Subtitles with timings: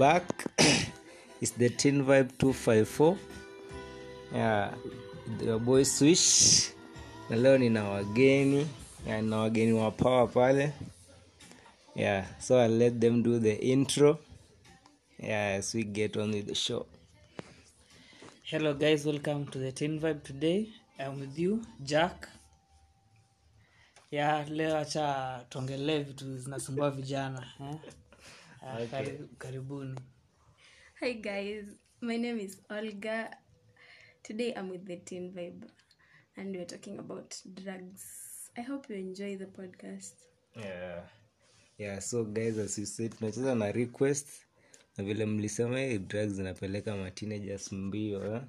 [0.00, 0.24] back.
[1.42, 3.18] is the tin Vibe 254.
[4.32, 4.70] Yeah,
[5.38, 6.70] the boy Swish.
[7.28, 8.66] Na leo nina wageni
[9.06, 10.72] yeah, na wageni wa power pale.
[11.94, 14.18] Yeah, so i let them do the intro.
[15.18, 16.86] Yeah, as we get on with the show.
[18.44, 20.68] Hello guys, welcome to the tin Vibe today.
[20.98, 22.28] I'm with you, Jack.
[24.10, 27.99] Ya leo acha tuongelee vitu zinasumbua vijana eh?
[28.62, 29.96] Ah, kari- karibuni.
[31.00, 31.64] Hi guys,
[32.00, 33.30] my name is Olga.
[34.22, 35.64] Today I'm with the Teen Vibe
[36.36, 38.04] and we're talking about drugs.
[38.56, 40.14] I hope you enjoy the podcast.
[40.56, 41.00] yeah.
[41.78, 44.28] yeah so guys as you said tunacheza na request
[44.96, 48.42] na vile mlisema hii drugs zinapeleka mateenagers mbio eh?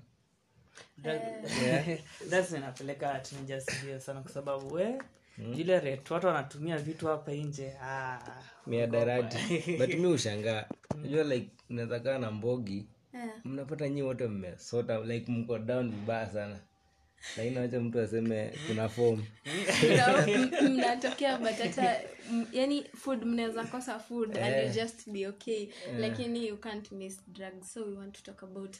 [2.29, 4.97] That's inapeleka teenagers mbio sana kwa sababu we
[5.37, 7.73] ile rate watu wanatumia vitu hapa nje.
[7.83, 8.19] Ah,
[8.67, 9.37] miadarati
[9.79, 10.65] but mi ushangaa
[11.01, 12.87] najua like unaweza kaa na mbogi.
[13.13, 13.29] Yeah.
[13.45, 16.59] mnapata nyii wote mmesota like mko down vibaya sana
[17.37, 19.23] lakini wacha mtu aseme kuna form.
[19.83, 22.01] You mnatokea but hata
[22.53, 25.67] yani food mnaweza kosa food and you just be okay.
[25.99, 27.73] Lakini you can't miss drugs.
[27.73, 28.75] So we want to talk about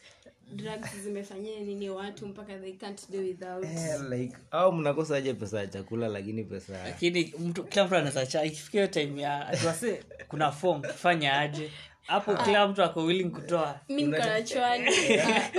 [0.56, 3.63] drugs zimefanyia nini watu mpaka they can't do without.
[3.63, 8.25] Yeah, like au mnakosa aje pesa ya chakula lakini pesa lakini mtu kila mtu anaweza
[8.25, 11.72] cha ikifikia time ya tuwase kuna form tufanya aje
[12.11, 13.79] hapo kila mtu ako willing kutoa.
[13.89, 14.85] Mi niko na chwani.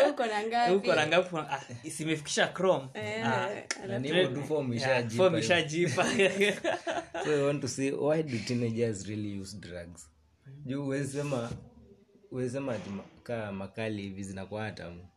[0.05, 0.73] Ah, uko na ngapi?
[0.73, 1.37] Huko na ngapi?
[1.37, 1.61] Ah,
[2.47, 2.89] chrome.
[2.95, 3.49] Eh, Ah,
[3.87, 5.45] na ni hivyo tu form yeah, ishajipa form hiyo.
[5.45, 6.05] ishajipa
[7.25, 10.09] so I want to say why do teenagers really use drugs?
[10.67, 11.13] Juu huwezi
[12.51, 13.03] sema ati ma-
[13.53, 15.09] makali hivi zinakuwa hatamu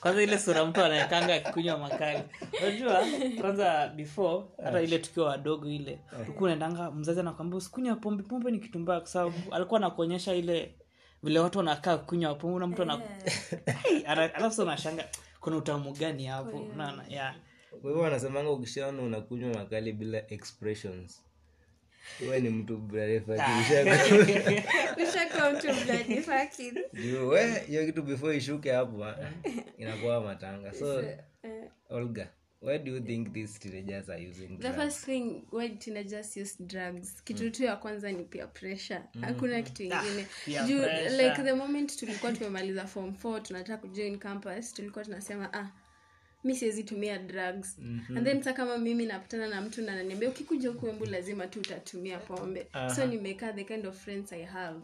[0.00, 2.22] kwanza ile sura mtu anaekanga akikunywa makali.
[2.62, 3.04] Unajua
[3.40, 8.58] kwanza before hata ile tukiwa wadogo ile huku unaendanga mzazi anakwambia usikunywa pombe pombe ni
[8.58, 10.74] kitu mbaya kwa sababu alikuwa anakuonyesha ile
[11.22, 13.00] vile watu wanakaa kunywa pombe na mtu ana
[13.84, 15.04] Ai, ana- alafu unashanga
[15.40, 16.66] kuna utamu gani hapo?
[16.76, 17.34] Naona yeah.
[17.70, 21.22] Kwa hivyo wanasemanga ukishaona unakunywa makali bila expressions
[22.30, 22.76] we ni mtu
[25.02, 26.78] Ushakuwa mtu bloody fucking.
[26.92, 29.16] juu we hiyo kitu before ishuke hapo ah,
[29.78, 30.74] inakuwa matanga.
[30.74, 31.04] So
[31.90, 32.28] olga
[32.62, 37.22] why do you think these teenagers are using the first thing why teenagers use drugs?
[37.24, 39.00] Kitu tu ya kwanza ni peer pressure.
[39.20, 40.26] Hakuna kitu ingine.
[40.44, 40.82] peer juu
[41.22, 45.68] like the moment tulikuwa tumemaliza form 4 tunataka kujoin campus tulikuwa tunasema ah
[46.46, 47.78] mi siwezi tumia drugs.
[48.16, 52.66] And then sa kama mimi napatana na mtu nananiambia ukikuja kuembu lazima tu utatumia pombe.
[52.96, 54.78] So nimekaa the kind of friends i have.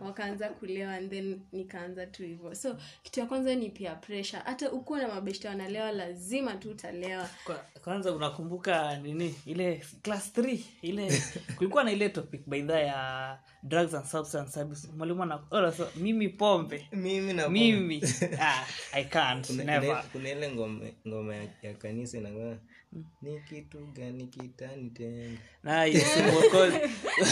[0.00, 2.54] Wakaanza kulewa and then nikaanza tu hivyo.
[2.54, 4.42] So kitu ya kwanza ni pia pressure.
[4.44, 7.28] Hata ukuwa na mabeshta wanalewa lazima tu utalewa.
[7.44, 9.34] Kwa- kwanza unakumbuka nini?
[9.46, 11.22] Ile class 3 ile
[11.56, 13.38] kulikuwa na ile topic baidha ya
[13.68, 14.88] drugs and substance abuse.
[14.96, 16.88] Mwalimu ana oh, mimi pombe.
[16.92, 18.02] Mimi na mimi.
[18.40, 19.46] Ah, i can't.
[19.46, 20.04] Kuna, never.
[20.12, 22.56] kuna, ile ngome ngome ya, kanisa inakuwa
[23.22, 25.38] ni kitu gani kitani tena?
[25.62, 26.76] Na yesu mwokozi.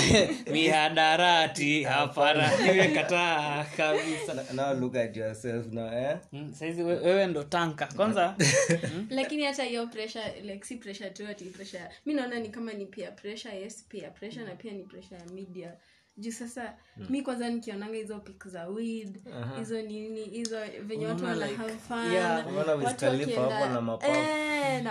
[0.52, 2.56] Mihadarati hapana.
[2.56, 4.52] Nimekataa kabisa.
[4.54, 6.18] Now look at yourself now eh?
[6.32, 8.36] Mm, saizi we- wewe ndo tanka kwanza?
[9.10, 11.88] Lakini hata hiyo pressure like si pressure tu ati pressure.
[12.06, 15.26] Mi naona ni kama ni peer pressure yes peer pressure na pia ni pressure ya
[15.26, 15.76] media
[16.16, 16.74] juu sasa
[17.10, 19.20] mi kwanza nikionanga hizo pik za weed
[19.58, 22.12] hizo nini hizo venye watu wana have fun.
[22.12, 24.10] yeah, unaona Wiz watu Khalifa wakienda- hapo na mapafu.
[24.12, 24.82] Eh,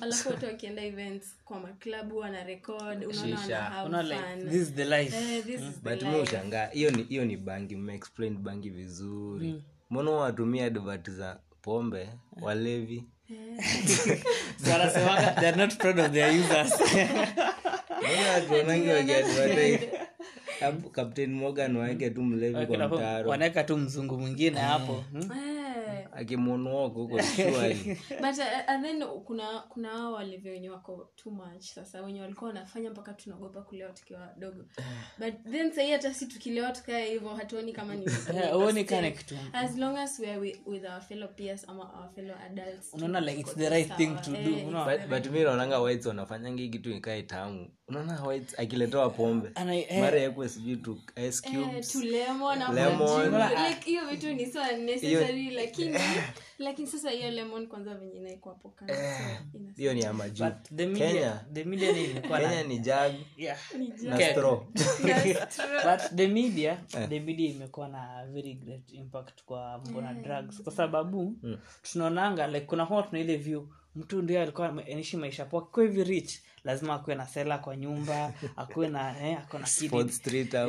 [0.00, 3.34] alafu watu wakienda events kwa maklabu wana rekod unaona Shisha.
[3.54, 4.48] wana have una like fun.
[4.50, 5.16] This is the life.
[5.16, 6.20] Eh, this is the but mi life.
[6.22, 9.64] ushangaa hiyo ni hiyo ni bangi mmeexplain bangi vizuri.
[9.90, 12.08] Mbona watumia advert za pombe
[12.40, 13.04] walevi?
[14.64, 16.72] So wanasemaga they're not proud of their users
[20.92, 23.30] captain morgan waeke tu mlevi kwa mtaro.
[23.30, 25.04] wanaweka tu mzungu mwingine hapo.
[25.12, 25.22] Hmm?
[25.22, 25.68] Eh,
[26.98, 27.16] huko
[28.22, 31.62] but uh, and then kuna kuna wao walivyo wenye wako too much.
[31.64, 34.64] Sasa wenye walikuwa wanafanya mpaka tunaogopa kulewa tukiwa wadogo.
[35.20, 38.04] But then sahii hata si tukilewa tukae hivyo hatuoni kama ni
[38.34, 39.36] Eh, huoni kama ni kitu.
[39.52, 42.92] as long as we are with, our fellow peers ama our fellow adults.
[42.92, 46.68] Unaona like it's the right thing to do Eh, but, but mi naonanga whites wanafanyanga
[46.68, 49.50] kitu ikae tamu unaona akiletewa pombe.
[49.72, 50.00] Eh.
[50.00, 53.30] mara yakwe sijui tu ice Eh, cubes to lemon ama Lemon.
[53.30, 53.68] juice.
[53.68, 55.98] like hiyo vitu ni so unnecessary lakini
[56.58, 59.00] lakini sasa hiyo lemon kwanza venye inaekwa hapo kando so
[59.58, 60.44] ina- hiyo ni ya majuu.
[60.44, 61.44] But the media Kenya.
[61.52, 63.14] the media ni imekuwa na kenya jag.
[63.36, 63.58] Yeah.
[64.02, 64.32] Na Kenya.
[64.32, 64.60] straw.
[65.86, 70.62] But the media the media imekuwa na very great impact kwa mbona na drugs.
[70.62, 71.36] Kwa sababu
[71.92, 76.04] tunaonanga like kuna huwa tuna ile view mtu ndio alikuwa anaishi maisha poa kwa hivi
[76.04, 79.66] rich lazima akuwe na sela kwa nyumba akuwe na eh, ako na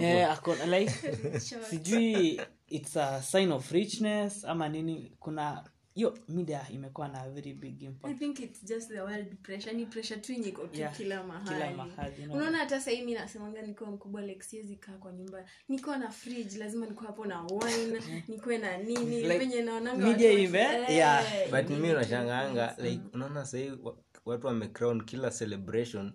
[0.02, 0.92] eh, ako like
[1.70, 5.64] sijui it's a sign of richness ama nini kuna
[5.94, 10.20] hiyo media imekuwa na very big I think it's just the world pressure ni pressure
[10.22, 12.26] tu yenye iko tu Yeah, kila kila mahali.
[12.26, 12.34] no.
[12.34, 15.46] unaona hata sahii mi nasemanga nikiwa mkubwa like siwezi kaa kwa nyumba.
[15.70, 20.32] Nikiwa na fridge lazima nikuwa hapo na wine nikuwe na nini Like, venye naonanga media
[20.32, 21.24] ime- Eh, yeah.
[21.52, 23.98] but mimi nashangaanga like unaona sahii wa-
[24.30, 26.14] watu wamecrown kila celebration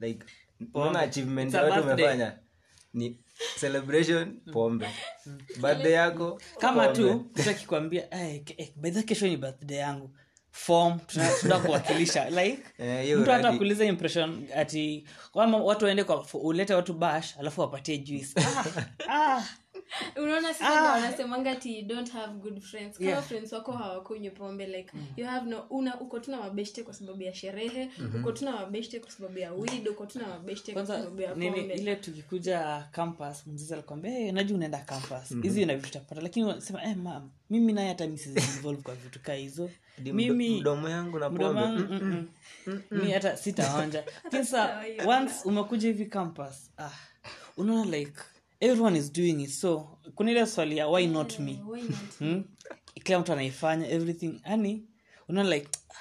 [0.00, 0.26] like
[0.74, 2.38] unaona achievement ya watu wamefanya
[2.94, 3.18] ni
[3.60, 4.88] celebration pombe.
[5.60, 6.98] Birthday yako kama pombe.
[7.12, 8.42] tu mtu akikwambia eh,
[8.76, 10.10] by the way, kesho ni birthday yangu.
[10.50, 11.00] Form
[11.40, 12.30] tuna kuwakilisha.
[12.40, 17.60] Like yeah, mtu hata kuuliza impression ati kama watu waende kwa ulete watu bash alafu
[17.60, 18.34] wapatie juice.
[19.08, 19.44] Ah, ah.
[20.22, 20.92] unaona sasa ah.
[20.92, 22.98] wanasemanga ti you don't have good friends.
[22.98, 23.22] Kama Yeah.
[23.22, 27.34] friends wako hawakunywi pombe like you have no una uko tuna mabeshte kwa sababu ya
[27.34, 31.56] sherehe uko tuna mabeshte kwa sababu ya weed uko tuna mabeshte kwa sababu ya nini
[31.56, 31.74] pombe.
[31.74, 35.42] ile tukikuja campus mzizi alikwambia hey, najua unaenda campus.
[35.42, 39.20] Hizi na vitu tapata lakini unasema eh, mam mimi naye hata mi involve kwa vitu
[39.20, 39.70] kaa hizo.
[39.98, 41.66] Mimi mdomo yangu na pombe.
[41.66, 42.28] mm,
[42.66, 42.82] mm.
[42.90, 44.04] mi hata sitaonja.
[44.24, 46.90] Lakini sa once umekuja hivi campus ah,
[47.56, 48.20] unaona like
[48.64, 49.50] everyone is doing it.
[49.50, 51.60] So kuna ile swali ya why not me?
[52.18, 52.44] Hmm?
[53.04, 54.40] kila mtu anaifanya everything.
[54.46, 54.84] Yani
[55.28, 55.94] unaona like ah,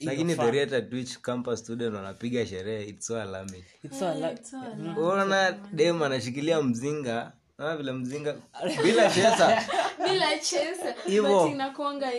[0.00, 3.64] lakini the rate at which campus student wanapiga sherehe it's so alarming.
[3.82, 4.98] It's so like- It's all right.
[4.98, 8.36] unaona dem anashikilia mzinga naona vile mzinga.
[8.84, 9.62] Bila chesa.
[10.04, 10.94] Bila chesa.
[11.06, 11.48] Hivo.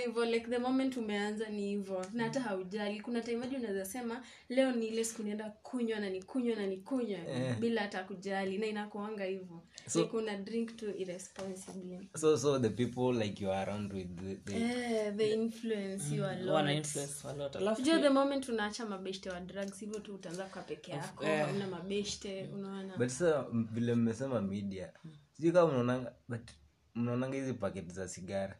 [0.06, 2.06] hivyo like the moment umeanza ni hivo.
[2.14, 3.02] Na hata haujali.
[3.02, 7.20] Kuna taimaji unaweza sema leo ni ile siku nienda kunywa na nikunywa na nikunywa
[7.60, 8.58] bila hata kujali.
[8.58, 9.64] Na inakuanga hivo.
[9.88, 12.10] So, like una drink to irresponsibly.
[12.16, 16.26] So so the people like you are around with the, the yeah, they influence you
[16.26, 16.54] a lot.
[16.54, 17.56] wana influence a lot.
[17.58, 22.50] Alafu the moment unaacha mabeshte wa drugs hivyo tu utaanza kwa peke yako una mabeshte
[22.54, 22.98] unaona.
[22.98, 24.90] But sasa so, vile mmesema media
[25.38, 26.50] sijui kama mnaonanga but
[26.96, 28.56] mnaonanga hizi paketi za sigara.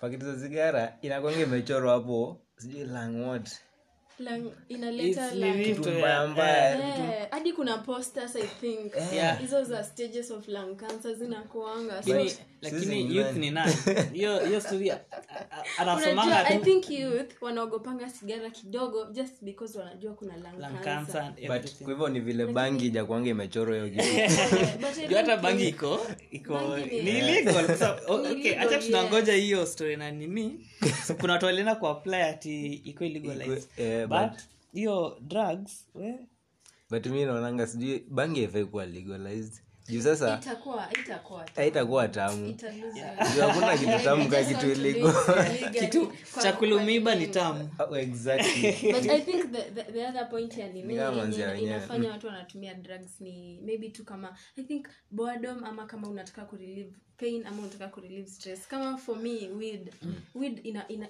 [0.00, 3.50] Paketi za sigara inakwanga imechorwa hapo sijui langwat
[4.18, 7.20] Lang, inaleta It's like nini kitu mbaya mbaya.
[7.22, 8.92] Eh, hadi kuna posters i think.
[9.12, 9.40] Yeah.
[9.40, 12.02] hizo za stages of lung cancer zinakuanga.
[12.02, 12.26] So,
[12.62, 13.72] lakini youth ni ni nani?
[14.12, 19.44] Hiyo hiyo story a- a- a- anasomanga unajua i think youth wanaogopanga sigara kidogo just
[19.44, 21.14] because wanajua kuna lung lung cancer.
[21.22, 25.14] cancer but kwa hivyo ni vile bangi jakwanga imechorwa hiyo kitu.
[25.16, 27.64] Hata bangi iko iko ni- illegal
[28.08, 30.66] okay acha tunangoja hiyo story na nini
[31.06, 33.64] so kuna watu walienda ku apply ati iko illegalized.
[33.76, 34.40] Eh, but
[34.74, 36.14] hiyo drugs we
[36.90, 39.52] but mi naonanga sijui bangi haifai kuwa legalized
[39.88, 42.52] juu sasa itakuwa itakuwa haitakuwa tamu.
[43.34, 45.12] Juu hakuna kitu tamu ka kitu iligo
[45.80, 46.12] kitu
[46.42, 47.70] cha kulumiba ni tamu.
[47.90, 48.92] Oh, exactly.
[48.92, 51.76] But i think the, the, the other point ya nini Ni kama manzia yenye wenyewe.
[51.76, 56.92] inafanya watu wanatumia drugs ni maybe tu kama i think boredom ama kama unataka kurelieve
[57.22, 58.68] pain ama unataka kurelieve stress.
[58.68, 59.92] Kama for me weed.
[60.34, 61.06] Weed ina, ina,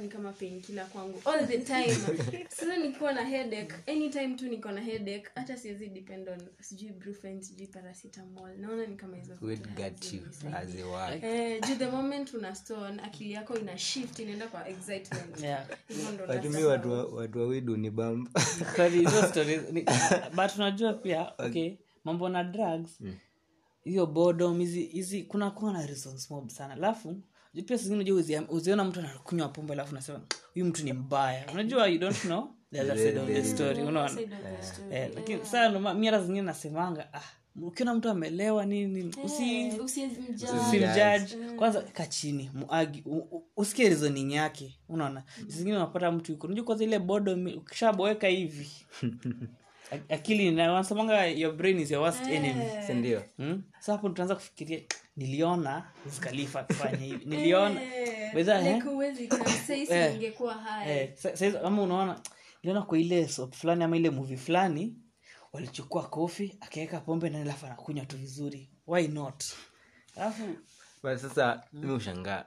[0.00, 1.22] ni kama pain kila kwangu.
[1.24, 1.94] All the time.
[2.56, 7.42] Sasa nikiwa na headache anytime tu niko na headache hata siwezi depend on sijui brufen
[7.42, 8.56] sijui paracetamol.
[8.58, 10.20] Naona ni kama hizo Weed got you
[10.56, 11.22] as a work.
[11.24, 15.40] Eh, juu the moment una stone akili yako ina shift inaenda kwa excitement.
[15.40, 15.66] Yeah.
[16.26, 16.68] nasahau.
[16.68, 18.30] watu wa- watu wawidu ni bamba
[18.76, 19.60] Kwani hizo stories
[20.34, 23.00] but unajua pia okay mambo na drugs
[23.84, 26.74] hiyo boredom hizi hizi kuna kuwa na reasons mob sana.
[26.74, 27.16] Alafu
[27.66, 30.20] pia zingine unajua uziona mtu anakunywa pombe alafu nasema
[30.54, 31.46] huyu mtu ni mbaya.
[31.52, 32.48] Unajua you don't know.
[32.72, 34.08] The other side of the story unaona?
[34.08, 34.94] Side of the story.
[34.96, 37.22] eh, lakini saa ndo ma- mi hata zingine nasemanga ah
[37.62, 39.70] ukiona mtu amelewa nini nini usi
[41.42, 45.22] Eh, kwanza kachini muagi u- u- usikie reasoning yake unaona?
[45.46, 48.70] Zingine unapata mtu yuko unajua kwanza ile bodo ukishaboeka hivi
[50.08, 52.64] akili na wanasemanga your brain is your worst enemy.
[52.86, 53.22] Sindio?
[53.36, 53.62] Hmm?
[53.80, 54.80] so hapo tutaanza kufikiria
[55.16, 57.24] niliona Wiz Khalifa akifanya hivi.
[57.24, 57.82] Niliona.
[57.82, 58.30] Eh?
[59.90, 60.18] Eh.
[61.40, 62.20] Eh, ama unaona
[62.62, 64.96] niliona kwa ile sop fulani ama ile movie fulani
[65.52, 68.70] walichukua kofi akaweka pombe na alafu anakunywa tu vizuri.
[68.86, 69.44] Why not?
[70.16, 70.42] Alafu
[71.02, 72.44] sasa mi ushangaa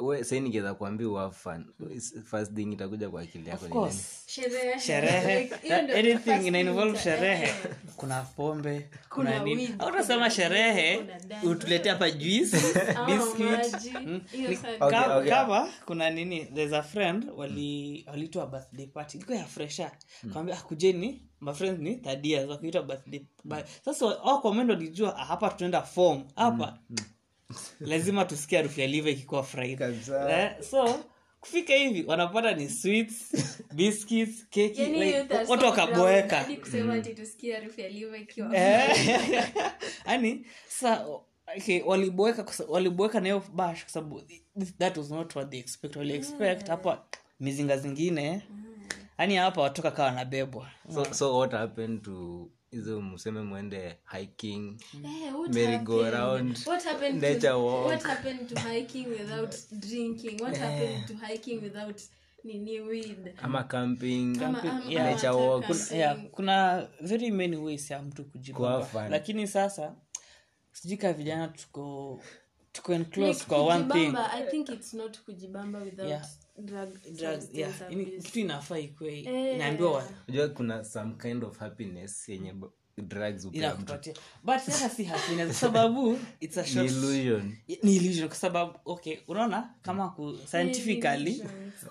[0.00, 1.66] we sai ningeweza kuambia uafan
[2.24, 4.00] first thing itakuja kwa akili yako ni nini?
[4.26, 4.80] sherehe.
[4.80, 5.40] Sherehe.
[5.42, 7.42] Like, hiyo ndio the anything ina involve sherehe.
[7.44, 7.54] eh.
[7.96, 9.74] kuna pombe Kuna kuna nini?
[9.78, 11.04] autasema sherehe
[11.42, 12.56] utulete hapa juice
[12.96, 13.92] Ama biscuit.
[13.94, 14.20] Mm.
[14.80, 15.30] Okay, okay.
[15.30, 16.44] kama kuna nini?
[16.44, 18.06] There's a friend wali
[18.50, 19.16] birthday party.
[19.16, 19.90] Ilikuwa ya fresha
[20.32, 23.20] kwambia akujeni mafriends ni third years wakiitwa birthday.
[23.84, 26.24] Sasa au comment walijua ah, hapa tunaenda form.
[26.36, 26.78] Hapa
[27.80, 29.80] lazima tusikie harufu ya liva ikikuwa fried.
[29.82, 31.04] Eh, so
[31.40, 33.32] kufika hivi wanapata ni sweets
[33.76, 36.36] biscuits keki Yaani like, watu wakaboeka.
[36.36, 38.56] Hadi kusema ati tusikie harufu ya liver ikiwa
[40.06, 41.06] yani sa
[41.56, 44.22] okay, waliboeka waliboeka na hiyo bash kwa sababu
[44.78, 45.96] that was not what they expect.
[45.96, 47.04] Wali expect hapa
[47.40, 48.42] mizinga zingine.
[49.18, 50.70] Yani hapa watoka kawa wanabebwa.
[50.94, 56.58] So, so what happened to hizo mseme mwende hiking Eh, what Merry go happened?
[56.66, 57.86] What happened nature to- walk.
[57.86, 62.00] what happened to hiking without drinking what happened to hiking without
[62.44, 65.02] nini weed ama camping Ama- ama- yeah.
[65.04, 65.66] ama Nature walk.
[65.66, 65.96] camping.
[65.98, 69.94] yeah, kuna very many ways ya mtu Kuwa lakini sasa
[70.72, 72.20] sijui kaa vijana tuko
[72.72, 76.26] tuko enclose Like, kwa one thing i think it's not kujibamba without Yeah.
[77.52, 77.72] Yeah.
[78.22, 79.54] Kitu inafaa ikwe Eh.
[79.54, 82.54] inaambiwa unajua kuna some kind of happiness yenye
[83.02, 84.14] drugs inakupatia.
[84.44, 87.56] But sasa si happiness kwa sababu it's a short illusion.
[87.82, 91.44] Ni illusion kwa sababu okay unaona kama ku, scientifically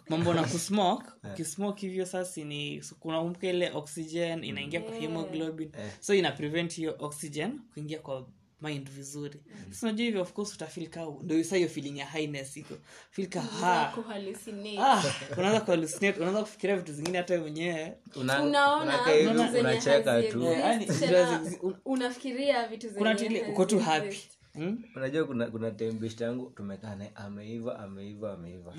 [0.09, 5.71] mambo na kusmoke ukismoke hivyo sasa ni kunaumka ile oxygen inaingia kwa hemoglobin.
[5.99, 8.27] So ina prevent hiyo oxygen kuingia kwa
[8.63, 9.39] mind vizuri.
[9.69, 12.75] Sasa sinajua hivyo of course utafil ka ndio sasa hiyo feeling ya highness iko.
[13.11, 13.93] Feel ka ha
[14.79, 15.03] ah.
[15.37, 18.41] unaanza kuhalusinate unaanza kufikiria vitu zingine hata mwenyewe Una-
[19.11, 19.29] Eh,
[21.85, 22.89] unafikiria vitu
[23.51, 24.17] uko tu happy.
[24.53, 24.83] hmm?
[24.95, 28.73] unajua kuna kuna tembest yangu tumekaa naye ameiva ameiva ameiva.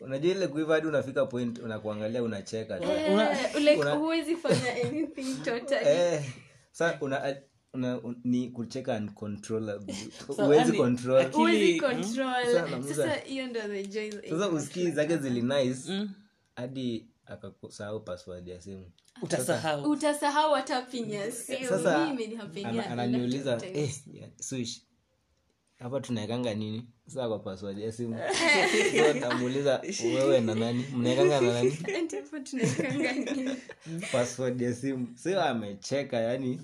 [0.00, 2.88] Unajua ile kuiva hadi unafika point unakuangalia unacheka tu.
[2.90, 5.88] Eh, like una- huwezi fanya anything totally.
[5.88, 6.24] Eh,
[6.72, 7.34] sa una,
[7.74, 9.94] una, un, ni kucheka uncontrollable
[10.26, 11.20] So, huwezi yani, control.
[11.20, 12.44] aki- huwezi Akili- control.
[12.44, 16.08] Sasa namuuliza- sasa hiyo ndo the joy sasa usikii zake zili nice
[16.56, 18.90] hadi akakusahau password ya simu.
[19.22, 19.90] Utasahau.
[19.90, 21.20] Utasahau hata pinya
[22.90, 23.90] ananiuliza eh,
[24.40, 24.82] swish
[25.78, 26.86] hapa tunaekanga nini?
[27.06, 28.18] Saa kwa password ya simu.
[29.20, 30.84] Tamuuliza wewe na nani?
[30.96, 31.72] Mnaekanga na nani?
[34.12, 35.08] Password ya simu.
[35.14, 36.60] Sio amecheka yani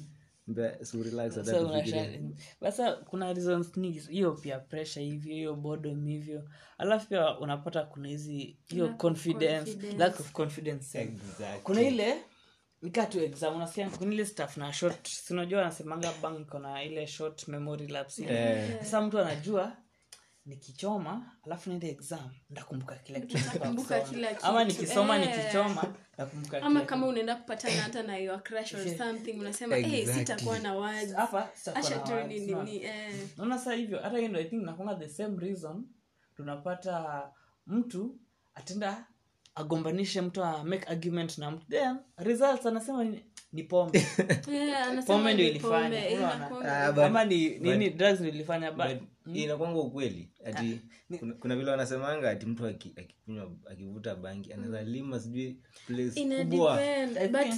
[2.60, 8.08] basa kuna reasons nyingi hiyo pia pressure hivyo hiyo bodom hivyo alafu pia unapata kuna
[8.08, 9.96] hizi hiyo confidence, confidence.
[9.98, 11.60] lack of confidence Exactly.
[11.62, 12.16] kuna ile
[12.82, 17.48] nikaa tu exam unasikia kuna ile staff na short sinajua anasemanga bank kona ile short
[17.48, 18.78] memory lapse yeah.
[18.78, 19.76] sasa mtu anajua
[20.46, 24.14] nikichoma alafu niende exam ndakumbuka kila kitu nataka Kumbuka kusoma.
[24.18, 24.46] kila kitu.
[24.46, 25.36] ama nikisoma Eh.
[25.36, 30.06] nikichoma ndakumbuka ama kama unaenda kupatana hata na your crush or something unasema Exactly.
[30.14, 32.62] sitakuwa na sitakuwa na tu words, ni no.
[32.62, 33.28] nini eh.
[33.36, 35.84] naona saa hivyo hata hiyo ndo i think nakonga the same reason
[36.36, 37.22] tunapata
[37.66, 38.18] mtu
[38.54, 39.06] atenda
[39.54, 41.66] agombanishe mtu a make argument na mtu.
[41.68, 44.06] Then results anasema ni, ni pombe.
[44.52, 45.98] Yeah, pombe ndio ni ilifanya
[46.64, 48.86] Ah, but- ama ni nini drugs ndio ilifanya but
[49.26, 50.30] But inakwanga ukweli.
[50.44, 50.80] Ati
[51.18, 56.76] kuna, kuna vile wanasemanga ati mtu aki- akikunywa akivuta bangi anaweza lima sijui place kubwa.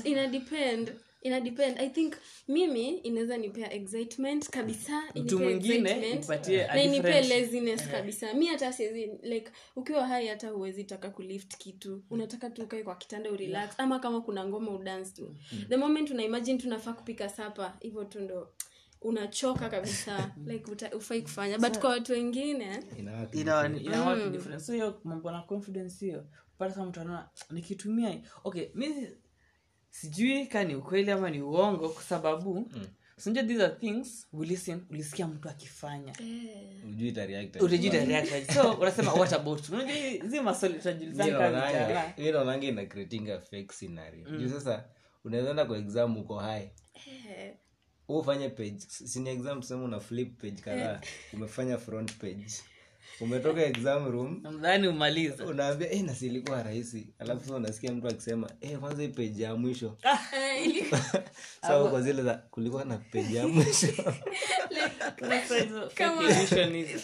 [0.05, 0.93] ina depend
[1.23, 1.79] ina depend.
[1.79, 2.15] I think
[2.49, 7.89] mimi inaweza nipea excitement kabisa mtu inipea mwingine excitement, ipatie a na inipee different- laziness
[7.89, 8.35] kabisa.
[8.35, 12.03] Mi hata siwezi like ukiwa hai hata huwezi taka kulift kitu.
[12.11, 15.37] Unataka tu ukae kwa kitanda urelax ama kama kuna ngoma udance tu.
[15.69, 18.49] The moment unaimagine tunafaa kupika sapa hivyo tu ndo
[19.01, 20.33] unachoka kabisa.
[20.47, 21.59] Like uta, ufai kufanya.
[21.59, 24.63] But kwa watu wengine Inawaka ina ina work different.
[24.63, 26.27] So hiyo mambo na confidence hiyo
[26.59, 28.87] pata kama mtu anaona nikitumia hii- okay mi
[29.93, 32.87] sijui ka ni ukweli ama ni uongo kwa sababu mm.
[33.17, 36.13] sinajua these are things we listen ulisikia mtu akifanya.
[37.87, 38.53] Itareact.
[38.53, 39.69] so unasema what about?
[39.69, 44.31] Unajua hizi maswali utajulizana kama vijana mi naonanga ina creating fake scenario.
[44.39, 44.85] Juu sasa
[45.25, 46.69] unaweza kwa exam uko high.
[46.95, 47.55] Eh,
[48.09, 51.01] ufanye page sini exam tuseme una flip page kadhaa
[51.33, 52.47] umefanya front page
[53.21, 54.41] umetoka exam room.
[54.43, 57.07] Nadhani umaliza unaambia eh, na silikuwa rahisi.
[57.19, 59.97] Alafu sasa unasikia mtu akisema eh, kwanza hii peji ya mwisho.
[61.67, 63.87] Sawa kwa zile za kulikuwa na peji ya mwisho.
[65.49, 66.31] Fake Kama-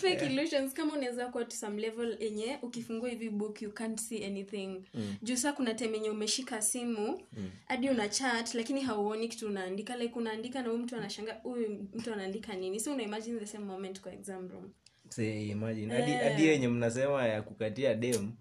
[0.01, 0.75] fake illusions.
[0.75, 4.83] Kama unaweza kuwa to some level yenye ukifungua hivi book you can't see anything.
[5.23, 7.21] Juu saa kuna time yenye umeshika simu
[7.67, 9.97] hadi una chat lakini hauoni kitu unaandika.
[9.97, 12.81] Like unaandika na huyu mtu anashanga huyu mtu anaandika nini?
[12.81, 14.71] So una imagine the same moment kwa exam room
[15.11, 15.95] Say, imagine.
[15.95, 18.33] Hadi hadi yenye mnasema ya kukatia dem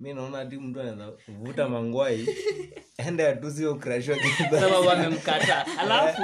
[0.00, 2.28] mi naona hadi mtu anaweza vuta mangwai
[3.08, 4.16] ende atusio krashwa
[4.50, 5.66] sababu amemkata.
[5.80, 6.22] Alafu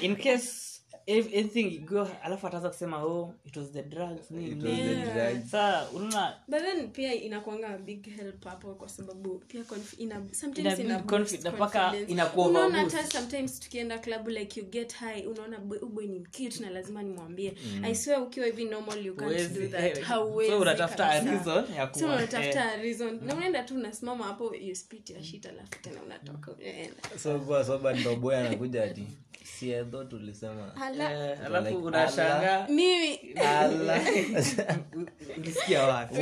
[0.00, 0.65] in case
[1.08, 5.02] anything go alafu ataanza kusema oh it was the drugs nini
[5.50, 10.14] saa unaona but then pia inakuanga a big help hapo kwa sababu pia conf- ina,
[10.16, 14.94] Ina sometimes ina, ina confi- mpaka inakuwa unaona hata sometimes tukienda club like you get
[14.94, 17.54] high unaona boy- ni cute na lazima nimwambie.
[17.82, 20.02] I swear ukiwa hivi normal you can't Wezi, do that.
[20.04, 22.72] how way so unatafuta a reason ya so unatafuta eh.
[22.72, 23.20] a reason.
[23.24, 26.94] Na unaenda tu unasimama hapo you spit your shit alafu tena unatoka unaenda.
[27.22, 29.06] So kwa sababu ndo boy anakuja ati
[29.58, 30.72] siedho tulisema.
[31.00, 32.68] Eh, alafu unashangaa.
[32.68, 33.16] mimi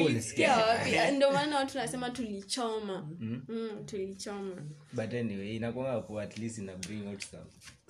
[0.04, 0.90] ulisikia wapi?
[1.16, 3.08] Ndio maana watu nasema tulichoma.
[3.20, 4.54] Mm, tulichoma.
[4.92, 7.42] But anyway inakwanga po at least ina bring out some,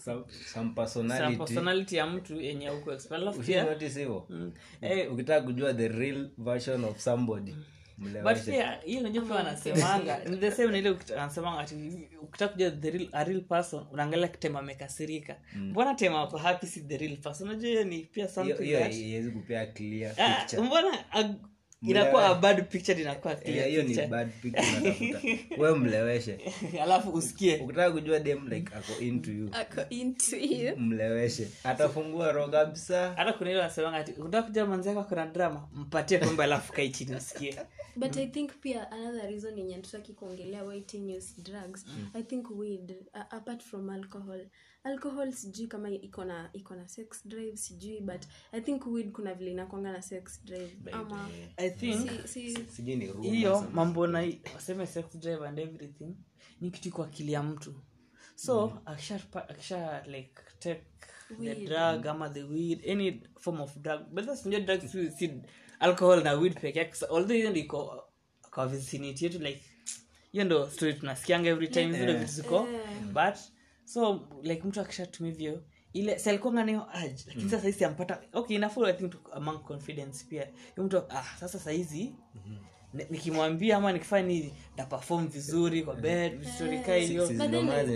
[0.05, 2.93] some, some Some personality personality ya mtu yenye huko.
[3.11, 4.29] Alafu pia hivo?
[4.81, 7.55] Eh, ukitaka kujua the real version of somebody
[8.23, 9.01] but pia hiyo
[9.35, 10.73] wanasemanga ni the same
[11.15, 11.75] wanasemanga ati
[12.23, 15.37] ukitaka kujua the real, a real person unaangalia tema amekasirika.
[15.57, 17.49] Mbona tema wako happy si the real person?
[17.49, 18.93] Unajua hiyo ni pia something that
[19.31, 20.63] kupea clear picture.
[20.63, 21.35] mbona ag-
[21.91, 25.21] inakuwa a bad picture inakuwa Eh, hiyo ni bad picture unatafuta
[25.63, 26.39] we mleweshe.
[26.83, 27.57] Alafu usikie.
[27.57, 29.49] Ukitaka kujua dem like ako into you.
[29.53, 30.77] Ako into you.
[30.77, 31.49] Mleweshe.
[31.65, 33.15] Atafungua roho kabisa.
[33.17, 36.91] Hata kuna ile wanasemanga ati unataka kujua manzi yako kuna drama mpatie pombe alafu kai
[36.91, 37.57] chini usikie.
[37.97, 42.95] But i think pia another reason yenye tutaki kuongelea teen use drugs i think weed
[43.15, 44.47] uh, apart from alcohol
[44.85, 49.35] alcohol sijui kama iko na iko na sex drive sijui but i think weed kuna
[49.35, 50.77] vile inakwanga na sex drive.
[50.93, 56.17] Ama i think si, si, hiyo mambo na waseme sex drive and everything
[56.61, 57.75] ni kitu kwa akili ya mtu.
[58.37, 60.85] So akisha akisha like take
[61.41, 64.01] the drug ama the weed any form of drug.
[64.11, 65.43] But that's not drug si, si
[65.81, 66.95] alcohol na weed peke yake.
[66.95, 68.05] So, although hiyo ndio iko
[68.51, 69.63] kwa vicinity yetu like
[70.33, 72.69] hiyo ndo story tunasikianga every time zile vitu ziko.
[73.13, 73.35] But
[73.85, 78.57] so like mtu akishatumia hivyo ile si alikuwanga nayo urge lakini sasa hizi ampata okay
[78.57, 80.43] inafaa i think to, among confidence pia.
[80.75, 82.13] Hiyo mtu ah sasa sahizi
[82.95, 87.27] ni- nikimwambia ama nikifanya nini na perform vizuri kwa bed vizuri kaa hiyo.
[87.27, 87.33] Si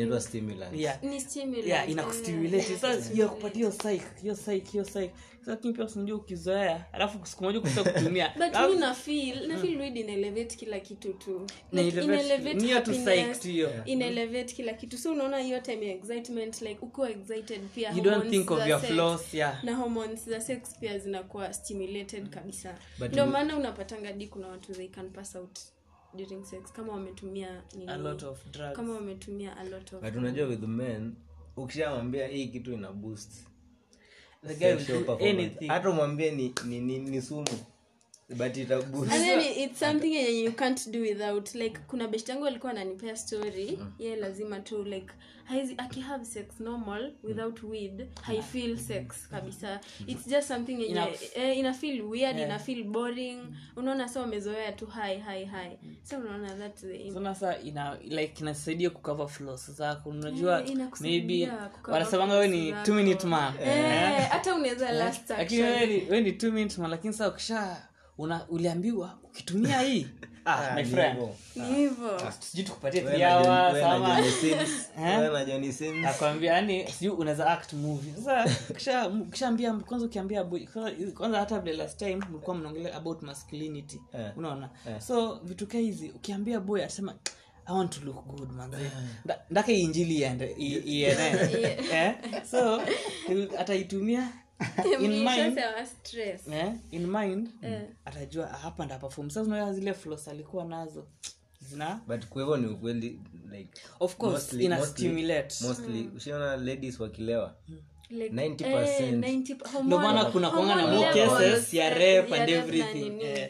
[0.07, 1.03] ndo stimulant yeah.
[1.03, 5.11] Ni stimulant yeah inakustimulate sasa hiyo kupatia hiyo psych hiyo psych hiyo psych
[5.49, 8.29] lakini pia unajua ukizoea alafu siku moja ukisha kutumia.
[8.39, 11.47] But mi na feel na ina elevate kila kitu tu.
[11.73, 12.01] Like,
[13.85, 14.99] ina elevate kila kitu.
[14.99, 18.81] So unaona hiyo time ya excitement like ukiwa excited pia you don't think of your
[18.81, 19.65] sex- flaws yeah.
[19.65, 22.79] na hormones za sex pia zinakuwa stimulated kabisa.
[23.09, 25.59] Ndio maana unapatanga di kuna watu they can pass out
[26.15, 26.73] during sex.
[26.73, 28.77] Kama wametumia nini a lot of drugs.
[28.77, 31.15] kama wametumia a lot of but unajua with men
[31.57, 33.48] ukishamwambia hii kitu ina boost
[34.47, 35.69] the guy will do anything.
[35.69, 37.47] Hata umwambie ni, ni, ni, ni sumu
[38.37, 42.73] but ita and then it's something yenye you can't do without like kuna beshtangu alikuwa
[42.73, 45.07] ananipea story ye lazima tu like
[45.45, 48.43] haizi akihave sex normal without weed hai
[48.79, 49.81] sex kabisa.
[50.07, 53.39] It's just something yenye Ina- eh, ina feel weird ina feel boring.
[53.77, 55.79] Unaona sa wamezoea tu hai hai hai.
[56.03, 56.55] So unaona
[57.35, 60.11] so ina like inasaidia kucover flaws zako.
[60.11, 61.51] Unajua Eh, maybe
[61.87, 63.03] wanasemanga we ni flaws two zako.
[63.05, 66.21] minute man eh hata unaweza last lakini we ni- we
[66.53, 67.77] minute man lakini sasa ukisha
[68.19, 70.07] una uliambiwa ukitumia hii.
[70.51, 71.19] Ah, my friend.
[72.41, 73.01] sijui tukupatie
[76.47, 78.13] yani sijui unaweza act movie.
[78.15, 78.47] Sasa
[79.31, 79.53] ukisha
[79.85, 84.01] kwanza ukiambia boy kwanza- kwanza hata vile last time mlikuwa mnaongelea about masculinity.
[84.37, 84.71] Unaona?
[85.01, 87.15] So vitu kaa hizi ukiambia boy atasema
[87.67, 88.71] i want to look good man
[89.51, 90.77] ndaka injili iende i-
[92.51, 92.83] so
[93.59, 94.29] ataitumia
[95.01, 95.59] in mind
[96.53, 97.49] eh, in mind
[98.05, 98.85] atajua hapa
[99.31, 101.07] sasa unaona zile flos alikuwa nazo
[101.61, 103.21] zina but kwa ni ukweli
[103.53, 105.65] like of course mostly- ina mostly- stimulate.
[105.65, 107.55] mostly ushaona ladies wakilewa?
[107.69, 107.79] Mm
[108.11, 108.67] 90%.
[108.67, 113.49] eh, 90 ndio maana kuna kwanga na more cases ya rep and everything nini.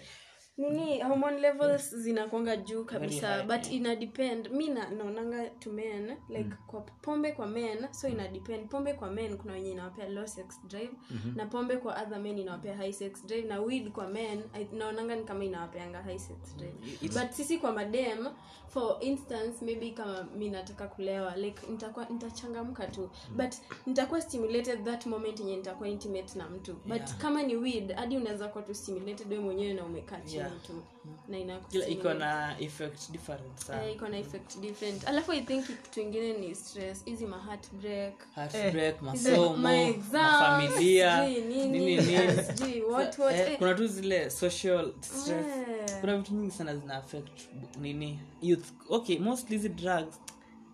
[0.59, 4.51] Nini hormone levels zinakwanga juu kabisa but ina depend.
[4.51, 8.69] Mi naonanga to men like kwa pombe kwa men so ina depend.
[8.69, 10.91] Pombe kwa men kuna wenye inawapea low sex drive
[11.37, 14.43] na pombe kwa other men inawapea high sex drive na weed kwa men
[14.73, 16.75] naonanga ni kama inawapeanga high sex drive.
[17.03, 18.27] But sisi kwa madem
[18.69, 23.11] for instance maybe kama mi nataka kulewa like nitakuwa nitachangamka tu.
[23.37, 23.55] But
[23.87, 26.75] nitakuwa stimulated that moment yenye nitakuwa intimate na mtu.
[26.75, 27.17] But Yeah.
[27.19, 30.37] kama ni weed hadi unaweza kuwa tu stimulated we mwenyewe na umekaa chini.
[30.39, 30.48] Yeah.
[30.51, 30.83] Tu
[31.29, 33.85] na ina iko na effect different sana.
[33.85, 35.09] Eh, iko na effect different.
[35.09, 37.05] Alafu i think kitu ingine ni stress.
[37.05, 38.15] Hizi ma heartbreak.
[38.35, 41.97] Heartbreak Hizo masomo ma exams, mafamilia nini, nini.
[41.97, 42.43] nini.
[42.57, 43.59] Sijui what, what, Eh, eh.
[43.59, 45.29] kuna tu zile social stress.
[45.29, 46.01] Yeah.
[46.01, 47.41] kuna vitu nyingi sana zina affect
[47.81, 48.19] nini?
[48.43, 48.67] Youth.
[48.89, 50.21] Okay mostly hizi drugs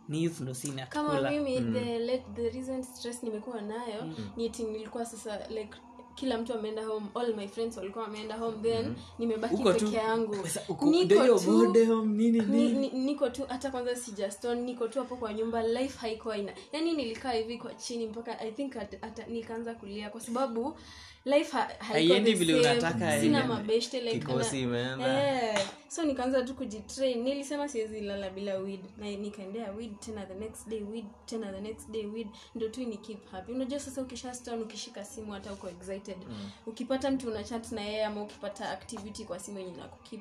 [0.08, 1.72] ni youth ndo si kama mimi mm.
[1.72, 4.04] the, let, the recent stress nimekuwa nayo
[4.36, 5.74] ni eti nilikuwa sasa like
[6.14, 9.02] kila mtu ameenda home all my friends walikuwa wameenda home then mm-hmm.
[9.18, 10.36] nimebaki peke yangu.
[10.82, 11.72] niko tu
[12.06, 12.72] nini nini?
[12.78, 16.92] ni, niko tu hata kwanza sijaston niko tu hapo kwa nyumba life haikuwa ina yani
[16.92, 18.74] nilikaa hivi kwa chini mpaka i think
[19.28, 20.76] nikaanza kulia kwa sababu
[21.24, 25.52] life ha, Haiendi vile unataka sina mabeshte like Kikosi imeenda.
[25.52, 27.22] eh, so nikaanza tu kujitrain.
[27.22, 28.80] Nilisema siwezi lala bila weed.
[28.98, 32.28] Na nikaendea weed tena the next day weed tena the next day weed.
[32.54, 33.52] Ndio tu ni keep happy.
[33.52, 36.03] Unajua sasa ukisha stone ukishika simu hata uko excited
[36.66, 40.20] ukipata mtu una chat na yeye ama ukipata activity kwa simu yenye nakukip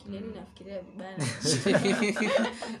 [0.00, 1.16] akilini nafikiria vibaya.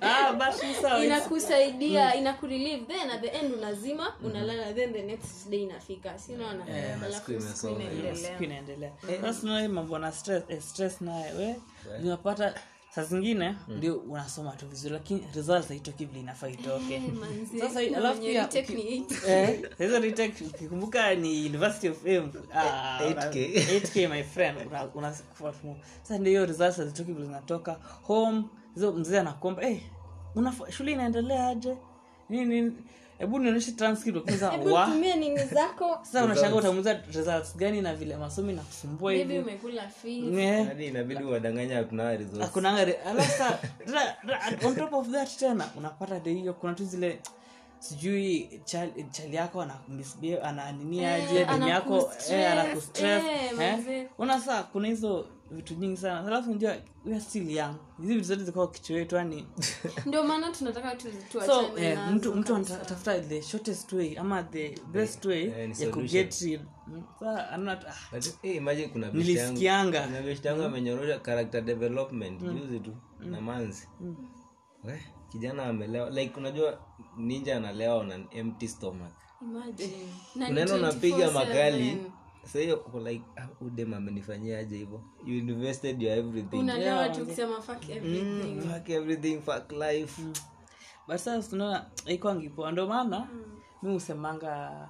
[0.00, 2.86] Ah inakusaidia inakurelieve.
[2.86, 4.72] Then at the end unazima unalala.
[4.72, 6.18] Then the next day inafika.
[6.18, 6.64] Si unaona?
[7.04, 7.32] Alafu
[9.46, 10.12] hii mambo na
[10.48, 11.56] eh, stress naye we
[12.02, 12.54] unapata
[12.94, 17.02] saa zingine ndio unasoma tu vizuri lakini results haitoki vile inafaa itoke.
[17.60, 18.48] Sasa alafu pia
[18.82, 19.12] eight.
[19.28, 22.30] Eh, hizo retake ukikumbuka ni university of m.
[22.54, 23.54] Ah, 8K.
[23.80, 24.58] 8k my friend
[26.02, 27.72] sasa ndio hiyo results hazitoki vile zinatoka.
[28.02, 29.78] Home hizo mzee anakuomba hey,
[30.36, 31.76] unafa- shule inaendelea aje?
[32.28, 32.72] Nini nini
[33.20, 34.86] hebu nionyeshe transcript kwanza wa.
[34.86, 35.98] tumie nini zako.
[36.02, 39.38] Sasa unashanga utamuza results gani na vile masomi na kusumbua hivi.
[39.38, 40.34] umekula fees.
[40.38, 42.40] Eh, hadi inabidi uwadanganya hakuna results.
[42.40, 46.84] hakunanga alafu sa- ra- ra- on top of that tena unapata de hiyo kuna tu
[46.84, 47.20] zile
[47.78, 53.24] sijui chali, chali yako ana misbehave, ana aje demu yako anakustress, eh, anakustress
[53.60, 54.06] eh, eh.
[54.18, 56.26] una saa kuna hizo vitu nyingi sana.
[56.26, 56.70] Alafu unajua
[57.04, 57.74] we are still young.
[58.00, 59.46] Hizi vitu zote zikawa kichwa yetu yani.
[60.06, 61.08] Ndio maana tunataka tu-
[61.46, 66.60] so eh, mtu mtu anatafuta the shortest way ama the best way eh, ya kuget
[66.86, 67.58] Mm, ah,
[68.12, 73.40] But, eh, imagine kuna beshte yangu- nilisikianga kuna yangu amenyorosha character development juzi tu na
[73.40, 73.88] manzi
[74.84, 76.78] we kijana amelewa like unajua
[77.16, 79.12] ninja analewa na empty stomach.
[80.36, 81.98] Unaenda unapiga makali
[82.44, 85.02] sahiyo so like ah, udem amenifanyiaje hivo?
[85.26, 86.56] You invested your everything.
[86.58, 88.54] Unalewa Yeah, tu kusema fuck everything.
[88.54, 90.22] Mm, fuck everything fuck life.
[91.08, 93.28] But sasa tunaona ikwangipoa ndo maana
[93.82, 94.88] mi husemanga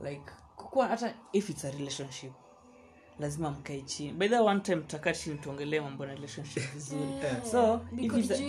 [0.00, 2.32] like kukuwa hata if it's a relationship
[3.20, 4.12] lazima mkae chini.
[4.12, 7.02] By the one time tutakaa chini tuongelee mambo na relationship vizuri.
[7.50, 7.80] So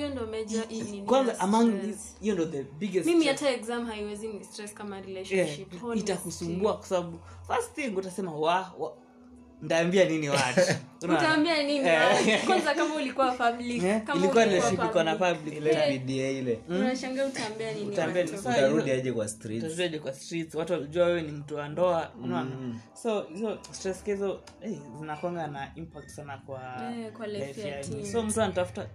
[0.10, 0.66] ndo major
[1.06, 1.74] kwanza among
[2.22, 6.88] hiyo ndo the biggest mimi hata exam haiwezi ni stress kama relationship yeah, itakusumbua kwa
[6.88, 8.94] sababu first thing utasema wa, wa
[9.62, 10.62] ndaambia nini watu
[11.02, 11.20] Unaona?
[11.22, 12.46] utaambia nini Eh.
[12.48, 15.54] kwanza kama ulikuwa public kama ilikuwa ulikuwa na public.
[15.56, 16.40] public ile.
[16.40, 18.50] Ile unashangaa utaambia nini Utaambia watu?
[18.50, 20.00] utarudi aje kwa streets?
[20.02, 20.56] Kwa streets?
[20.56, 22.52] Watu walijua wewe ni mtu wa ndoa unaona?
[23.04, 26.60] So hizo stress kezo hey, zinakwanga na impact sana kwa
[26.98, 28.88] yeah, kwa life ya ya so mtu anatafuta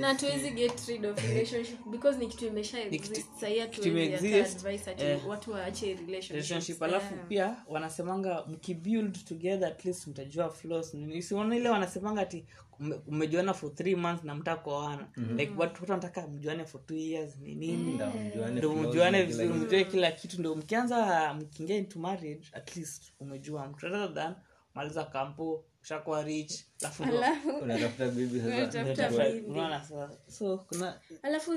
[0.00, 3.26] na tuwezi get rid of relationship because ni kitu imesha exist.
[3.40, 6.82] Sahii hatuwezi imeexist, hata advice ati eh, watu waache relationship.
[6.82, 10.94] Alafu pia wanasemanga mkibuild together at least mtajua flaws.
[10.94, 12.44] Ile wanasemanga ati
[12.80, 15.08] ume- umejuana for three months na mtakoana.
[15.36, 18.00] Like watu watu wanataka mjuane for two years ni nini?
[18.52, 19.60] Ndo mjuane kila vizuri kitu.
[19.66, 20.40] mjue kila kitu.
[20.40, 23.86] Ndo mkianza mkiingia into marriage at least umejua mtu.
[23.86, 24.34] Rather than
[24.74, 27.02] maliza kampo ushakuwa rich alafu
[27.62, 30.10] unatafuta bibi sasa.
[30.28, 31.52] So kuna alafu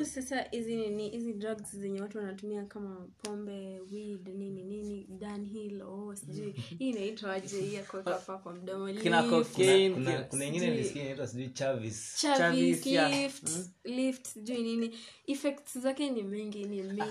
[0.51, 6.51] hizi nini hizi drugs zenye watu wanatumia kama pombe weed nini nini downhill oh sijui.
[6.79, 8.93] Hii inaitwaje hii ya kuweka kwa mdomo.
[8.93, 12.15] kina cocaine kuna, kuna ingine nilisikia inaitwa sijui chavis.
[12.21, 13.49] Chavis, Chavis, lift,
[13.83, 14.97] lift sijui nini.
[15.27, 17.01] Effects zake ni mingi ni mingi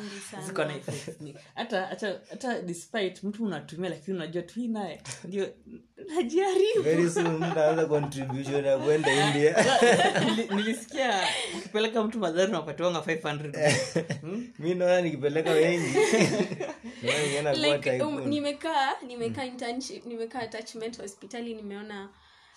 [0.46, 5.02] ziko na sana effects hata hata hata despite mtu unatumia lakini unajua tu hii naye.
[5.24, 5.48] ndio
[6.08, 6.82] najaribu.
[6.82, 7.40] Very soon
[8.66, 9.64] ya kwenda india.
[10.56, 11.20] Nilisikia
[11.58, 13.94] ukipeleka mtu madhari unapatiwanga 500
[14.58, 15.98] mi naona nikipeleka wengi.
[17.54, 22.08] Like um, nimekaa nimekaa internship nimekaa attachment hospitali nimeona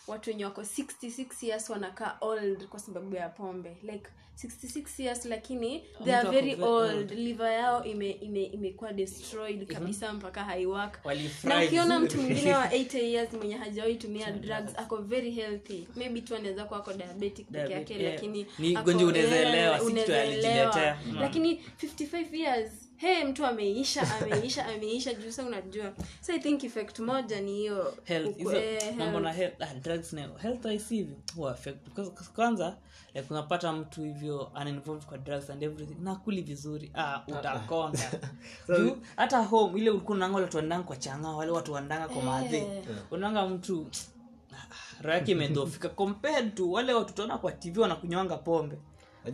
[0.07, 4.07] watu wenye wako 66 years wanakaa old kwa sababu ya pombe like
[4.43, 10.43] 66 years lakini they are very old liver yao ime ime imekuwa destroyed kabisa mpaka
[10.43, 11.05] haiwak
[11.43, 16.21] na ukiona mtu mwingine wa 80 years mwenye hajawahi tumia drugs ako very healthy maybe
[16.21, 18.13] tu anaweza kuwa ako diabetic peke yake yeah.
[18.13, 20.81] lakini Ni unaweza eh, elewa, si kitu unaweza alijiletea.
[20.81, 20.97] elewa.
[21.05, 21.17] Mm.
[21.19, 25.93] lakini 55 years he mtu ameisha ameisha ameisha juu sa unajua.
[26.21, 29.59] So i think effect moja ni hiyo eh, mambo na health.
[29.59, 31.77] health, ah, drugs na health wise hivi huwa affect.
[31.85, 32.77] Because kwanza
[33.13, 36.91] like unapata mtu hivyo uninvolved kwa drugs and everything na kuli vizuri.
[36.95, 38.11] Ah utakonda.
[38.77, 42.83] Juu hata home ile ulikuwa unanga watu wandanga kwa changa wale watu wandanga kwa madhe
[43.11, 43.87] unanga mtu
[44.53, 48.77] ah, roho yake imedhofika compared to wale watu tunaona kwa tv wanakunywanga pombe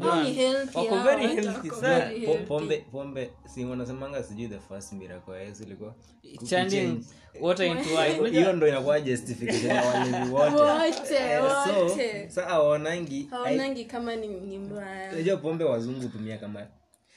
[0.02, 0.10] Hao
[0.84, 2.00] wako very healthy sana.
[2.06, 2.46] very Po- healthy.
[2.48, 5.96] pombe pombe si wanasemanga sijui the first miracle ya ilikuwa
[6.50, 7.06] changing
[7.42, 8.30] water into wine.
[8.40, 10.56] Hiyo ndo inakuwa justification ya walevi wote.
[10.56, 15.12] Wote Eh, so sa awaonangi haonangi kama ni, ni mbaya.
[15.14, 16.68] unajua pombe wazungu tumia kama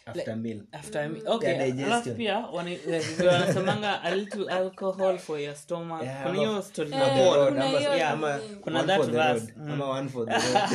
[0.07, 5.41] after meal after me okay alafu pia wana- eh, vile wanasemanga a little alcohol for
[5.41, 7.41] your stomach Yeah, kuna hiyo story na Eh, board.
[7.41, 8.57] road, ama- hiyo ama nini.
[8.57, 9.53] Kuna that verse.
[9.57, 10.71] road, ama one for the road.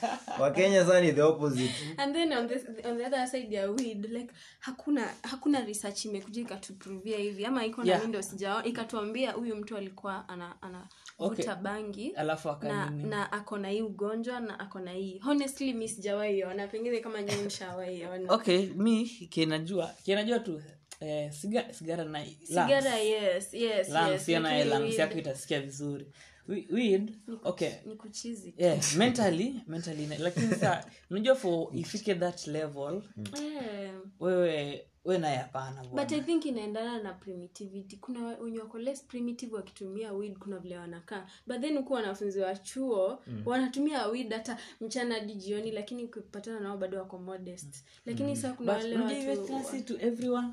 [0.40, 4.04] wakenya saa ni the opposite and then on, this, on the other side ya weed
[4.10, 7.98] like hakuna hakuna research imekuja ikatuprovia hivi ama iko na Yeah.
[7.98, 8.02] yeah.
[8.02, 10.86] windows sijao ikatuambia huyu mtu alikuwa ana ana
[11.18, 11.36] Okay.
[11.44, 15.88] vuta bangi alafu na, na ako na hii ugonjwa na ako na hii honestly mi
[15.88, 20.62] sijawaiona pengine kama nyinyi mshawaiona okay mi kinajua kinajua tu
[21.00, 24.28] eh, siga, sigara na sigara yes yes yes
[24.64, 24.98] lungs weed.
[24.98, 26.06] yako itasikia vizuri
[26.48, 27.12] weed
[27.44, 27.72] okay.
[27.86, 30.06] ni kuchizi yeah, mentally mentally.
[30.18, 33.02] Lakini sa unajua for ifike that level
[33.42, 33.92] eh.
[34.20, 37.96] wewe we naye hapana but i think inaendana na primitivity.
[37.96, 41.26] Kuna wenye wako less primitive wakitumia weed kuna vile wanakaa.
[41.46, 43.42] But then huku wanafunzi wa chuo mm.
[43.44, 47.84] wanatumia weed hata mchana hadi jioni lakini ukipatana nao bado wako modest.
[48.06, 48.36] Lakini mm.
[48.36, 48.96] saa kuna wale
[49.30, 50.48] watu to everyone.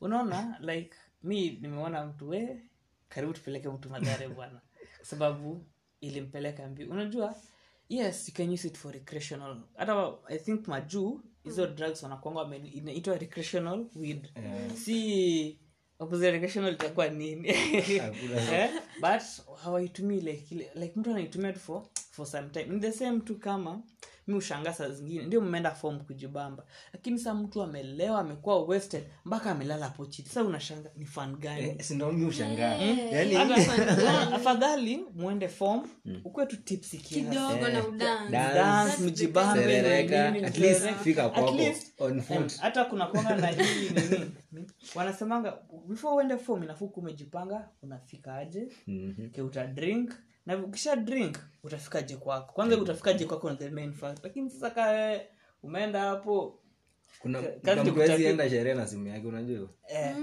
[0.00, 0.90] Unaona like
[1.22, 2.62] mi nimeona mtu we
[3.08, 4.60] karibu tupeleke mtu madhare bwana
[5.02, 5.66] sababu
[6.00, 6.84] ilimpeleka mbi.
[6.84, 7.34] Unajua
[7.88, 9.60] yes you can use it for recreational.
[9.76, 14.28] Hata i think majuu hizo drugs wanakwanga inaitwa recreational weed.
[14.74, 15.58] Si
[15.98, 17.48] opposite recreational itakuwa nini?
[18.52, 18.70] Eh?
[19.00, 19.22] but
[19.62, 22.64] hawaitumii like, like mtu anaitumia tu for, for some time.
[22.64, 23.82] Ni the same tu kama
[24.30, 25.24] mi ushangaa saa zingine.
[25.24, 26.64] Ndio mmeenda fom kujibamba.
[26.92, 30.28] Lakini saa mtu amelewa amekuwa wasted mpaka amelala hapo chini.
[30.28, 31.62] Sa unashanga ni fan gani?
[31.62, 31.76] Eh,
[32.28, 33.36] ushangaa yani
[34.34, 35.88] afadhali mwende fom
[36.24, 37.28] ukuwe tu tipsi kiasi.
[37.28, 39.62] Kidogo na udan dance, dance mjibambe
[42.60, 44.30] hata kuna kwanga na hii nini
[44.94, 48.68] wanasemanga before uende fom inafuku umejipanga unafika aje
[49.32, 50.12] ke uta drink
[50.46, 52.52] na ukisha drink utafikaje kwako?
[52.52, 54.18] Kwanza utafikaje kwako na the main fact.
[54.24, 55.20] Lakini sasa ka
[55.62, 56.60] umeenda hapo
[57.18, 59.68] kuna kazi kuna ni mtu hawezi kutaki- enda sherehe na simu yake unajua?
[59.88, 60.16] Eh, eh.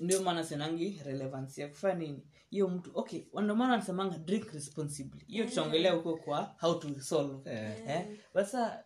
[0.00, 2.22] ndio maana senangi relevance ya kufanya nini?
[2.50, 5.24] Hiyo mtu okay ndio maana anasemanga drink responsibly.
[5.26, 7.50] Hiyo tutaongelea huko kwa how to solve.
[7.50, 7.90] Yeah.
[7.90, 8.06] eh?
[8.34, 8.84] basa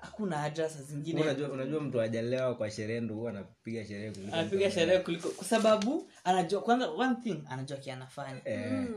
[0.00, 1.22] hakuna haja saa zingine.
[1.22, 5.44] Unajua unajua mtu ajalewa kwa sherehe ndo huwa anapiga sherehe kuliko anapiga sherehe kuliko kwa
[5.44, 8.40] sababu anajua kwanza one thing anajua kianafanya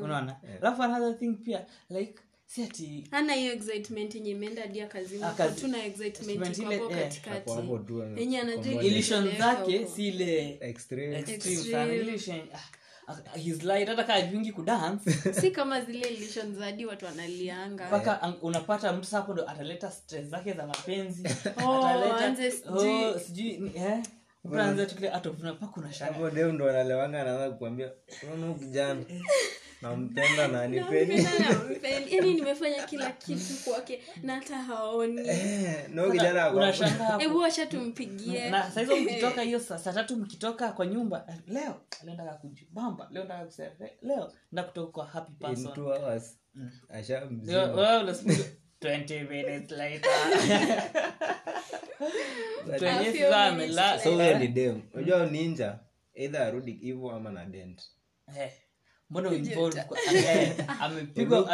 [0.02, 0.36] unaona?
[0.62, 5.22] Alafu another thing pia like si ati hana hiyo excitement yenye imeenda dia kazini.
[5.38, 7.30] Kazi- excitement excitement ile, eh, katikati.
[7.30, 11.18] Hapo hapo tu, eh, yenye anajua illusion zake si ile extreme.
[11.20, 11.72] Extreme Extreme.
[11.72, 12.60] sana illusion ah,
[13.08, 15.12] ah, he's light hata kaa ajungi kudance
[15.42, 17.88] si kama zile illusion zadi watu wanalianga.
[17.88, 18.44] Mpaka yeah.
[18.44, 21.24] unapata mtu sapo ndo ataleta stress zake za mapenzi.
[21.66, 22.36] Oh, ataleta
[22.70, 23.58] oh, sijui.
[23.58, 24.04] ni- eh?
[24.44, 27.92] Mtu anaanza tu kile hata mpaka unashanga hapo dem ndo analewanga anaanza kukuambia
[28.34, 29.04] unaona kijana
[29.82, 31.26] nampenda na nipeni.
[32.34, 35.28] nimefanya kila kitu kwake na hata haoni.
[35.30, 37.20] Eh, na huyu kijana ako- unashanga hapo.
[37.20, 38.50] Hebu wacha tumpigie.
[38.50, 43.72] Na mkitoka hiyo saa tatu mkitoka kwa nyumba eh, leo leo kujibamba leo ndaka kusema
[44.02, 45.74] leo nda kutoka kwa happy person.
[45.74, 46.38] two hours.
[46.90, 47.68] Asha mzima.
[48.82, 50.12] 20 minutes later.
[52.68, 55.80] 20 A years few sasa amela- so huyo ni dem unajua ninja
[56.14, 57.82] either arudi hivo ama na dent.
[58.40, 58.52] Eh,
[59.12, 59.98] mbona uinvolve kwa-
[60.80, 61.50] amepigwa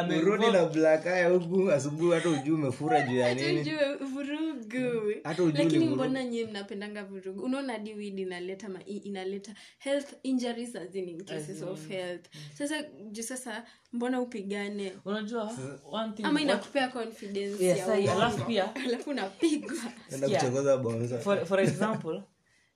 [0.51, 3.57] na black huku asubuhi hata ujuu umefura juu ya nini.
[3.63, 5.13] tujue vurugu.
[5.23, 7.41] Hata ujui ni lakini mbona nyie mnapendanga vurugu?
[7.43, 12.25] Unaona hadi inaleta ma, inaleta health injuries as in in cases of health.
[12.57, 14.93] Sasa juu sasa mbona upigane?
[15.05, 15.51] Unajua
[15.91, 19.77] one thing ama inakupea confidence Yes, ya alafu pia- alafu unapigwa.
[20.09, 21.19] Kuchokoza bonza.
[21.19, 22.21] for, for example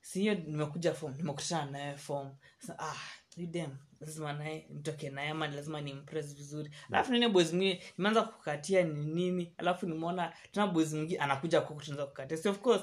[0.00, 2.28] si hiyo nimekuja form nimekutana naye form.
[2.58, 2.96] Sasa, ah
[3.36, 3.70] you dem
[4.02, 6.70] lazima naye nitoke naye ama lazima ni impress vizuri.
[6.92, 11.82] Alafu nini boys mwingine nimeanza kukatia ni nini alafu nimeona tena boys mwingine anakuja kwako
[11.82, 12.36] tunaanza kukatia.
[12.36, 12.82] So of course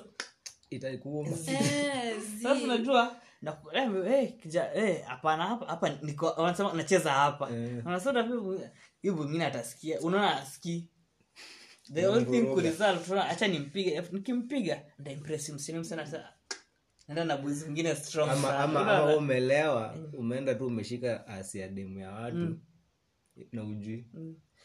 [0.69, 4.33] itakuuma Eh, sasa unajua na eh,
[4.75, 5.97] eh, hapana hapa hapa
[6.37, 7.49] wanasema nacheza hapa.
[7.51, 7.83] Eh.
[9.01, 9.99] hiyo mwingine atasikia.
[9.99, 10.89] Unaona asikii.
[11.93, 12.61] The only thing ku
[13.19, 16.05] acha nimpige nikimpiga nda impress msini msana
[17.09, 21.99] nenda na boys mwingine strong ama ama ama umelewa umeenda tu umeshika asi ya demu
[21.99, 22.59] ya watu.
[23.51, 24.05] Na ujui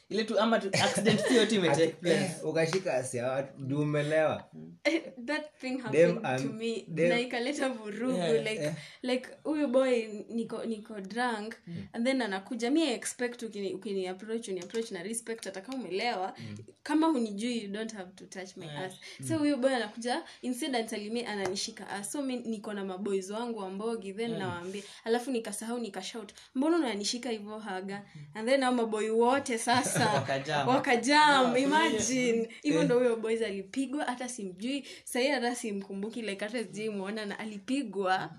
[0.09, 4.45] ile tu ama tu accident tu yote imetake place ukashika asi ya watu umelewa.
[5.27, 6.85] That thing Dem, happened to um, me.
[6.89, 11.55] na ikaleta vurugu Yeah, like like huyu boy niko niko drunk
[11.93, 12.71] and then anakuja.
[12.71, 16.35] Mi expect ukini, ukini approach uni approach na respect hata kama umelewa.
[16.83, 18.93] Kama hunijui you don't have to touch my ass.
[19.29, 22.13] So huyu boy anakuja incidentally mi ananishika ass.
[22.13, 24.83] So mi niko na maboys wangu wa mbogi then nawaambia.
[25.05, 28.03] Alafu nikasahau nikashout mbona unanishika hivyo haga?
[28.35, 30.69] And then au maboy wote sasa Wakajam.
[30.69, 36.89] wakajam imagine hivyo ndo huyo boys alipigwa hata simjui sahii hata simkumbuki like hata sijui
[36.89, 38.31] mwona na alipigwa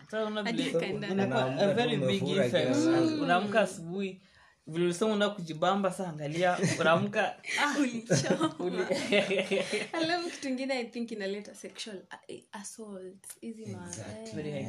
[0.43, 1.07] Hadi vile- ikaenda.
[1.07, 2.75] inakuwa Unaamka a tu very big umefura kila effect.
[2.83, 3.23] saa.
[3.23, 4.21] unaamka asubuhi
[4.67, 7.75] vile ulisema una kujibamba saa angalia unaamka ah,
[10.01, 12.01] alafu kitu ingine i think inaleta sexual
[12.51, 13.89] assault hizi ma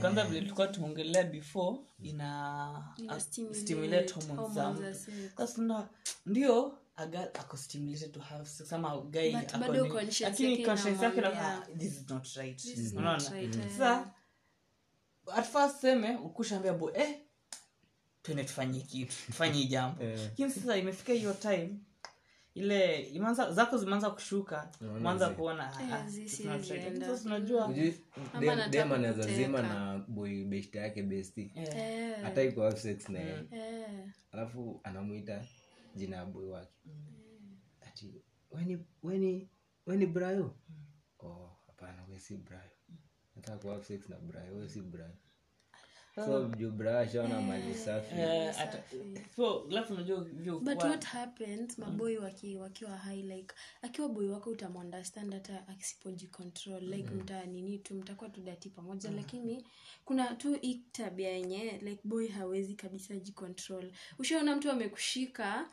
[0.00, 3.20] kwanza vile tulikuwa tumeongelea before ina Ina
[3.52, 5.08] stimulate hormones.
[5.36, 5.88] Sasa
[6.26, 9.32] ndio a girl ako stimulated to have sex ama guy
[10.20, 12.64] lakini conscience yake na ah, this is not right.
[12.96, 13.40] Unaona?
[13.40, 13.50] eh.
[13.78, 14.10] sasa
[15.34, 17.20] at first seme ukushaambia bo eh
[18.26, 20.02] twende tufanye kitu tufanye jambo.
[20.04, 20.18] Eh.
[20.24, 21.70] lakini sasa imefika hiyo time
[22.54, 26.06] ile imanza, zako zimeanza kushuka umeanza kuona Eh, ah,
[27.24, 27.68] unajua
[28.68, 31.52] dem- anaweza zima na boy best yake besti.
[31.54, 33.42] Eh, hata iko have sex na yeye.
[34.32, 35.44] Alafu anamwita
[35.94, 36.72] jina ya boy wake.
[37.80, 39.48] Ati weni weni
[39.86, 40.54] weni brayo?
[41.18, 42.70] Oh hapana we si brayo.
[43.36, 45.14] Nataka ku have sex na brayo we si brayo
[46.24, 48.14] so juu ashaona mali safi.
[48.20, 48.54] eh,
[50.60, 57.10] but what happens maboi waki, wakiwa high like akiwa boi wako utamunderstand hata asipojicontrol like
[57.10, 59.64] mta nini tu mtakuwa tudati pamoja pamoja lakini
[60.04, 63.92] kuna tu hii tabia yenye like boy hawezi kabisa jicontrol.
[64.18, 65.68] Ushaona mtu amekushika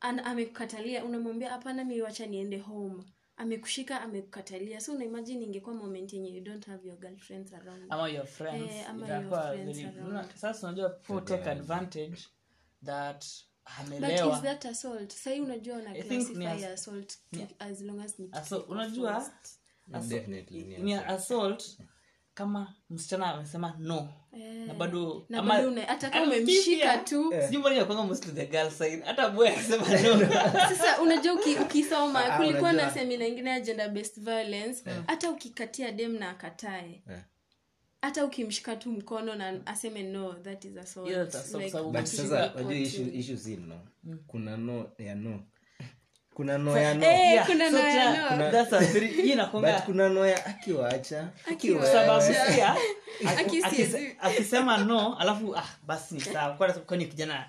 [0.00, 3.04] amekukatalia unamwambia hapana mi wacha niende home
[3.40, 4.80] amekushika amekukatalia.
[4.80, 7.86] So unaimagine ingekuwa moment yenye you don't have your girlfriends around.
[7.88, 10.34] Ama your friends Eh, ama your friends around.
[10.34, 12.18] sasa unajua people take advantage
[12.84, 13.24] that
[13.64, 14.36] but amelewa.
[14.36, 15.12] is that assault?
[15.12, 17.18] Sahii unajua una classify ass- assault
[17.58, 18.30] as long as ni
[18.68, 20.28] unajua assault,
[20.78, 21.78] ni assault
[22.40, 24.08] kama msichana amesema no.
[24.32, 27.32] Eh, na bado na ama- bado una- hata kama umemshika tu.
[29.04, 30.28] Hata boy akisema no.
[30.68, 34.82] Sasa unajua uki, ukisoma Ah, kulikuwa na semina ingine ya gender based violence.
[35.06, 37.02] Hata ukikatia dem na akatae.
[37.08, 37.22] Yeah
[38.02, 41.10] hata ukimshika tu mkono na aseme no that is assault.
[41.10, 43.80] Yeah, that's Like, but sasa wajua issue issue si no
[44.26, 45.30] kuna no ya no kuna no ya no.
[45.30, 45.40] Eh, Yeah,
[46.40, 47.06] kuna noyakuna
[47.70, 47.78] no.
[47.78, 48.50] Ya tena- no.
[48.50, 51.28] that's a three- hii inakuanga- but kuna no ya akiwacha
[54.20, 56.54] akisema no alafu ah, basi ni sawa.
[56.56, 56.72] Kwani-
[57.06, 57.46] kijana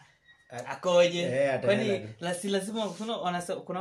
[0.68, 1.22] akoje?
[1.22, 1.90] Eh, kwani
[2.34, 3.18] si lazima kuna,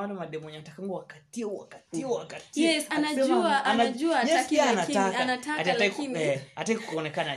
[0.01, 2.70] wale mademu wenye watakangu wakatie wakatie wakatie.
[3.11, 5.23] Akisema- ana- anajua, yes, hataki pia lakini- anataka.
[5.25, 7.33] anataka Ati hataki- lakini- eh, hataki kuonekana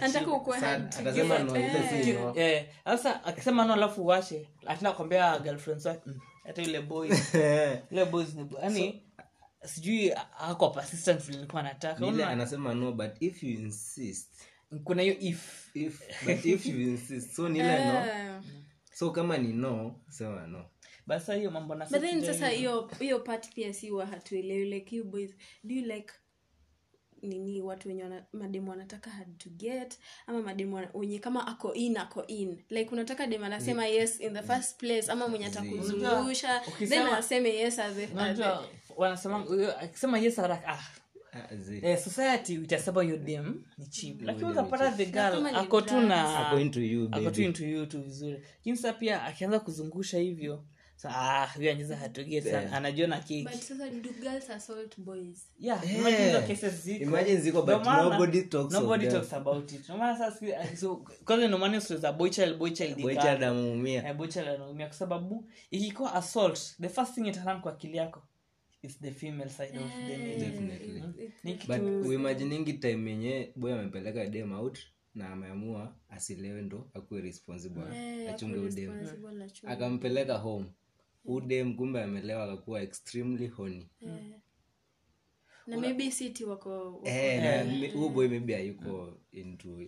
[1.58, 1.68] Eh.
[2.36, 7.10] Eh, sasa akisema no alafu uwache atenda kwambia girlfriends wake mm, hata yule boy.
[7.92, 9.04] Yule boys ni yani
[9.66, 14.30] sijui ako persistent vile nilikuwa nataka ile anasema no but if you insist.
[14.84, 15.70] Kuna hiyo if.
[15.76, 17.36] If but if you insist.
[17.36, 18.44] So ni ile no.
[18.94, 20.66] So kama ni no sema no.
[21.08, 22.90] Basi hiyo mambo na but then sex sasa hiyo.
[23.00, 26.14] hiyo part pia si wa hatuelewi like you boys do you like
[27.24, 31.74] nini watu wenye wana, mademu wanataka hard to get ama mademu wana- wenye kama ako
[31.74, 32.58] in ako in.
[32.70, 37.80] Like unataka dem anasema yes in the first place ama mwenye atakuzungusha then aseme yes
[37.80, 37.96] as
[38.98, 39.46] wanasema
[39.82, 40.80] akisema yes haraka ah.
[41.36, 41.48] Ah,
[41.82, 46.60] eh, society itasema hiyo dem ni chip lakini utapata the girl ako tu na Ako
[46.60, 48.44] into you, tu into you tu vizuri.
[48.76, 50.64] Sasa pia akianza kuzungusha hivyo
[51.10, 51.48] ah
[52.50, 52.70] Eh.
[64.02, 64.06] Eh,
[64.50, 68.24] anaumia kwa sababu ikikuwa assault the first thing itaran kwa akili yako
[68.82, 71.04] is the female side of the male Definitely.
[71.44, 74.80] ni but kitu uimaginingi time yenye boy amepeleka dem out
[75.16, 78.92] na ameamua asilewe ndo akuwe responsible Eh, achunge udem
[79.72, 80.66] akampeleka home
[81.26, 84.34] udem kumbe amelewa akakuwa extremely honi Eh.
[85.68, 89.82] na maybe city wako wako- eh, na mi- boy maybe hayuko into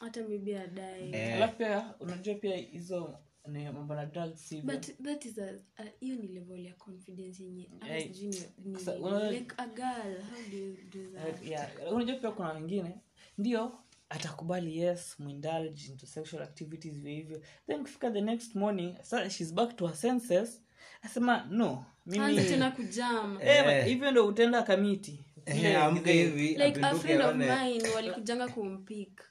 [0.00, 1.14] hata maybe adai.
[1.14, 5.92] Alafu pia unajua pia hizo ni mambo na drugs hivyo but that is a a-
[6.00, 8.28] hiyo ni level ya confidence yenye hata Eh, sijui
[8.64, 11.42] ni- ni- sa- una- like a girl how do you do that?
[11.46, 11.92] Yeah.
[11.92, 12.94] unajua pia kuna wengine
[13.38, 17.42] ndio atakubali yes muindulge into sexual activities hivyo hivyo.
[17.66, 20.62] Then kufika the next morning so she's back to her senses.
[21.02, 23.38] Asema no mimi tena kujam.
[23.40, 25.24] Eh, hivyo ndo utenda kamiti.
[25.46, 26.24] Eh, amke
[26.56, 29.22] like a friend of mine walikujanga kumpik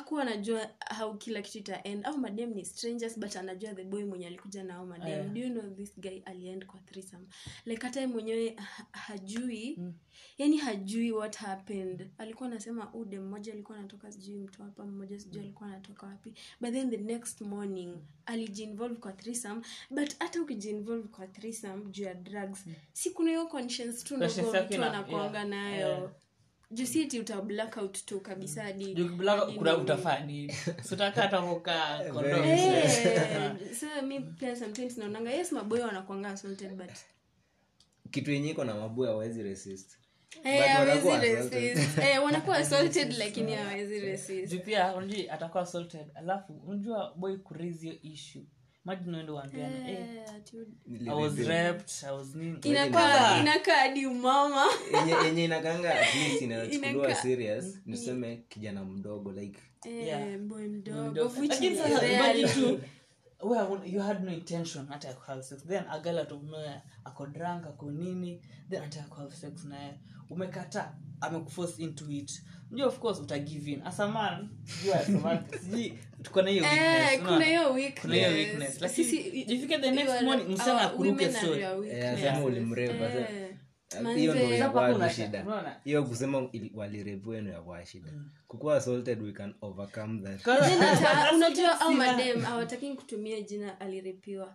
[0.00, 4.26] akuwa anajua how kila kitu itaend au madem ni strangers but anajua the boy mwenye
[4.26, 7.24] alikuja nao madem do you know this guy aliend kwa threesome?
[7.64, 9.78] Like hata mwenyewe ha- hajui.
[10.38, 12.10] Yani hajui what happened.
[12.18, 16.34] Alikuwa anasema ude mmoja alikuwa anatoka sijui mtu hapa mmoja sijui alikuwa anatoka wapi.
[16.60, 17.96] But then the next morning
[18.26, 19.60] alijiinvolve kwa threesome.
[19.90, 24.32] But hata ukijiinvolve kwa threesome juu ya drugs si kuna hiyo conscience tu ndogo
[24.64, 25.88] mtu anakuanga yeah, nayo.
[25.88, 26.10] Yeah.
[26.70, 29.82] Juu si ati uta blackout tu kabisa hadi Jukiblaga hadi kuna nini.
[29.84, 30.52] utafaa nini
[30.88, 36.90] sutaka hata kukaa kondom Eh, so mi pia sometimes naonanga yes maboyo wanakwanga assaulted but
[38.10, 39.96] kitu yenye iko na mabu awezi resist.
[40.44, 41.98] Eh, wanakuwa resist.
[41.98, 44.52] Eh, wanakuwa assaulted lakini awezi resist.
[44.52, 44.94] Juu pia
[45.30, 47.36] atakuwa assaulted alafu unajua boy
[47.80, 48.42] hiyo issue
[49.58, 52.58] eh, Eh, ati- I was raped, I was nini.
[53.40, 54.64] inakaa hadi umama.
[54.92, 55.94] Yenye yenye inakanga
[56.40, 60.38] inachukuliwa serious niseme kijana mdogo like Eh, Yeah.
[60.38, 61.24] boy mdogo.
[61.40, 62.14] which is rare.
[62.14, 62.78] imagine
[63.86, 65.64] you had no intention hata ya kuhave sex.
[65.66, 69.94] Then agala tumea ako drunk ako nini then hata kuhave sex naye.
[70.30, 72.42] Umekata amekuforce into it.
[72.70, 73.82] Ndio of course utagive in.
[73.86, 77.20] As a man sijui as a man sijui tuko na hiyo weakness.
[77.20, 78.34] Kuna hiyo weakness.
[78.34, 82.18] weakness lakini Sisi- the next morning msichana akuruke women are story your weakness.
[82.18, 83.08] asema ulimreva
[84.14, 84.56] hiyo manze.
[84.56, 85.44] inakuwa shida.
[85.84, 88.08] hiyo kusema walirevu yenu yakuwa shida.
[88.48, 90.46] Kukuwa assaulted we can overcome that.
[91.34, 94.54] Unajua au madem hawataki kutumia jina alirepiwa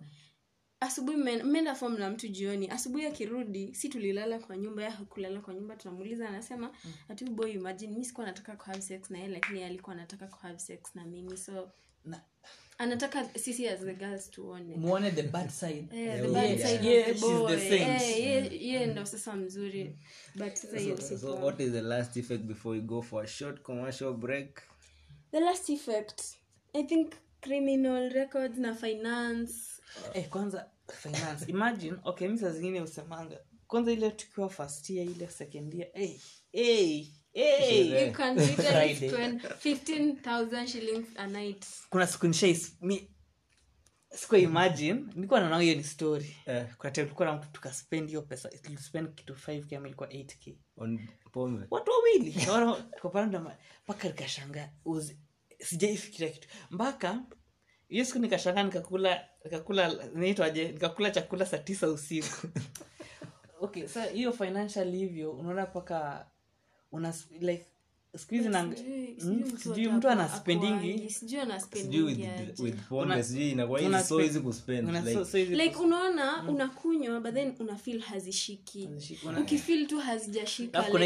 [0.80, 2.70] asubuhi mme- mmeenda fom na mtu jioni.
[2.70, 6.72] Asubuhi akirudi si tulilala kwa nyumba ya kulala kwa nyumba tunamuuliza anasema
[7.10, 10.60] ati boy imagine mi sikuwa nataka kuhave sex na yeye lakini yeye alikuwa anataka kuhave
[10.60, 11.38] sex na mimi.
[11.38, 11.72] So
[12.06, 12.22] Na-
[12.78, 14.76] anataka sisi as the girls tuone.
[14.76, 15.88] Muone the bad side.
[15.94, 16.68] Yeah, the bad yeah.
[16.70, 17.52] side of Yeah, she's the boy.
[17.52, 19.96] yeah, yeah, ye- ye ndo sasa mzuri.
[20.36, 23.28] But sasa so, si so what is the last effect before we go for a
[23.28, 24.62] short commercial break?
[25.32, 26.22] The last effect.
[26.74, 29.75] I think criminal records na finance
[30.14, 30.70] eh, kwanza
[31.02, 31.46] finance.
[31.48, 36.18] Imagine okay mi saa zingine usemanga kwanza ile tukiwa first year ile second year hey,
[36.52, 38.08] hey, hey.
[38.08, 41.66] you can literally spend 15000 shillings a night.
[41.90, 42.78] Kuna siku nishais
[44.16, 46.36] sikuwa imagine nilikuwa naona hiyo ni story.
[46.46, 46.76] Eh.
[46.78, 51.08] kwa time tulikuwa na mtu tukaspend hiyo pesa tulispend kitu 5k ama ilikuwa 8k on
[51.32, 51.68] pombe.
[51.72, 52.34] Watu wawili.
[52.96, 54.70] Tukapanda mpaka nikashangaa
[55.60, 56.48] sijaifikiria kitu.
[56.72, 57.24] Mpaka
[57.90, 62.48] hiyo siku nikashangaa nikakula nikakula naitwaje nikakula chakula saa tisa usiku
[63.62, 66.26] okay sa hiyo financial hivyo unaona mpaka
[66.92, 67.66] una like
[68.16, 72.64] Sijui- Mm, mtu sijui ata- mtu ako- anaspendingi akoaje, sijui ana sijui with, spendingi aje.
[72.64, 75.38] with pombe Una- sijui inakuwa una easy- so spend- easy kuspend una- like so- so
[75.38, 81.06] hizi- like unaona unakunywa but then unafil hazishiki Hazishiki, ukifil tu hazijashikaukona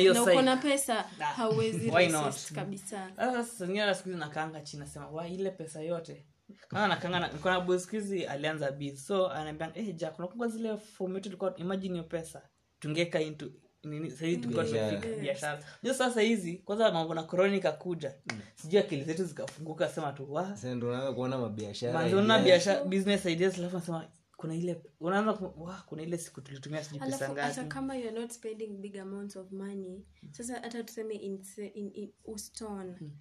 [0.56, 2.26] like, pesa Ah, hauwezi why not?
[2.26, 6.24] resist kabisa sasa siku nakanga chini nasema wa ile pesa yote
[6.68, 10.50] kama nakanga na- niko na boy siku hizi alianza b so anaambia eh jack unakumbuka
[10.50, 12.50] zile form yetu tulikuwa imagine hiyo pesa.
[12.80, 13.52] Tungeka into
[13.84, 15.64] nini sasa hizi tulikuwa tumefika biashara.
[15.82, 18.16] Ndio sasa hizi kwanza mambo na corona ikakuja.
[18.56, 22.84] Sijui akili zetu zikafunguka sema tu wa sasa ndo unaanza kuona mabiashara manzona na biashara
[22.84, 27.42] business ideas alafu nasema kuna ile unaanza wa kuna ile siku tulitumia sijui pesa alafu
[27.42, 32.12] hata kama you're not spending big amounts of money sasa hata tuseme in, in, in
[32.26, 33.12] uston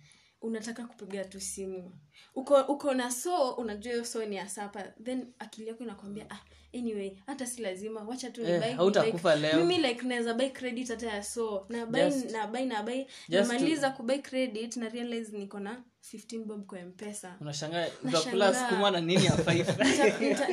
[0.43, 1.93] unataka kupiga tu simu.
[2.35, 4.83] Uko uko na so unajua hiyo so ni ya sapa.
[4.83, 6.39] Then akili yako inakwambia ah
[6.75, 9.65] anyway hata si lazima wacha tu Eh, hautakufa like, leo.
[9.67, 11.67] mimi like naweza buy credit hata ya so.
[11.69, 13.05] Na buy Just- na buy na buy.
[13.29, 18.55] just namaliza kubuy credit na realize niko na 15 bob kwa mpesa unashangaa Nashangaa.
[18.55, 19.37] sukuma na nini ya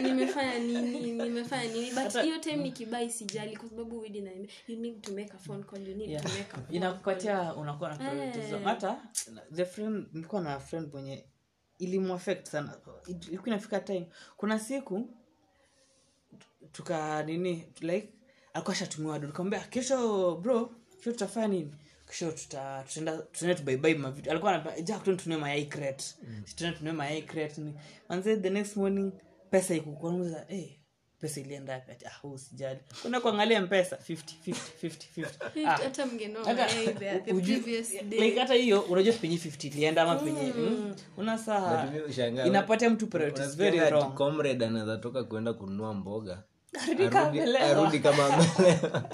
[0.02, 1.00] nimefanya nini?
[1.14, 1.91] Nimefanya nini?
[1.91, 4.32] But hiyo time nikibai sijali kwa sababu widi na
[4.68, 6.24] you need to make a phone call you need Yeah.
[6.24, 8.64] to make a phone inakupatia unakuwa na priorities.
[8.64, 9.02] Hata
[9.54, 11.26] the friend nilikuwa na friend mwenye
[11.80, 12.78] ilimuaffect sana.
[13.08, 14.08] Ilikuwa inafika time.
[14.38, 15.10] Kuna siku
[16.72, 18.14] tuka nini like
[18.54, 20.66] alikuwa shatumiwa do nikamwambia kesho bro
[20.98, 21.76] kesho tutafanya nini
[22.10, 26.06] kisho tuta tutaenda tutaenda tubaibai mavitu alikuwa anambia jack mayai crate.
[26.56, 27.62] Tuende tunue mayai crate.
[27.62, 27.74] Ni
[28.10, 29.12] manze the next morning
[29.51, 30.70] pesa ikukuamuza eh
[31.20, 32.06] pesa ilienda wapi?
[32.06, 32.80] Ah huu sijali.
[33.01, 35.78] Kuna kuangalia mpesa 50 50 50 50 ah.
[35.78, 38.20] hata mngenoa hata the- the previous day.
[38.20, 42.45] like hata hiyo unajua penye 50 ilienda ama penye mm, una saa But mimi ushangaa,
[42.45, 44.14] inapatia mtu priorities very wrong.
[44.14, 46.43] comrade anaweza toka kuenda kununua mboga
[46.84, 49.10] Arudi kama arudi- kama amelewa.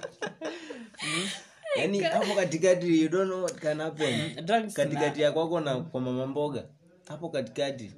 [1.75, 4.35] yaani hapo katikati you don't know what can happen.
[4.73, 6.63] Katikati ya kwako na kwa mama mboga
[7.11, 7.93] hapo katikati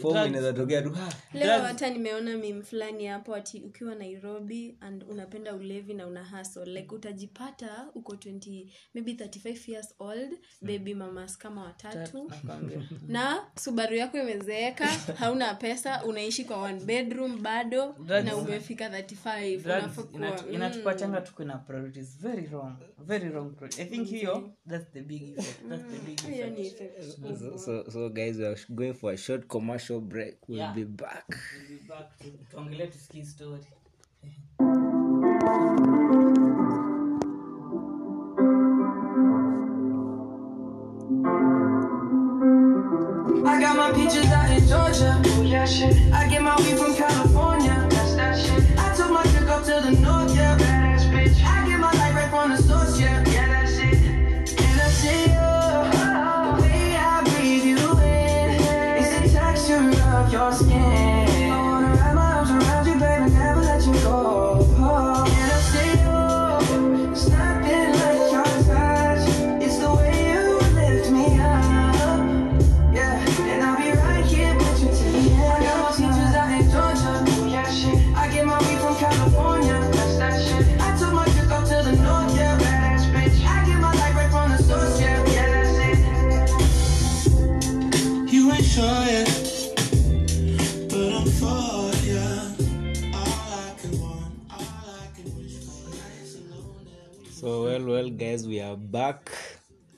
[0.00, 0.32] fomu drugs-
[0.82, 6.06] tu "Ah, leo hata nimeona mim fulani hapo ati ukiwa nairobi and unapenda ulevi na
[6.06, 12.30] una hasl like utajipata uko 20 maybe 35 years old baby mamas kama watatu.
[13.08, 17.94] Na subaru yako imezeeka hauna pesa unaishi kwa one bedroom bado
[18.24, 22.18] na umefika 35 Drugs unafaa kuwa- inatu- inatupachanga tuko na priorities.
[22.20, 22.76] Very wrong
[23.06, 27.02] very wrong i think hiyo that's the big effect that's the big effect ni effect.
[27.38, 30.72] so, so, so guys we are going for a short commercial break we'll Yeah.
[30.72, 33.60] be back We'll be back to- tuongelee tusikie story
[43.48, 45.20] I got my peaches out in Georgia.
[45.24, 45.94] Oh yeah, shit.
[46.12, 47.55] I get my weed from California.
[60.60, 60.95] Of your
[98.90, 99.30] back.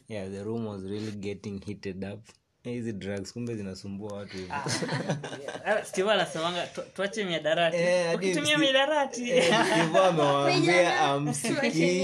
[0.08, 2.20] Yeah the room was really getting heated up.
[2.64, 4.50] Eh, hizi drugs kumbe zinasumbua watu hivi.
[4.52, 9.54] Ah, anasemanga tuache miadaratiukitumia Eh, hadi ukitumia Steve- miadarati Steve
[9.98, 12.02] amewaambia amsikii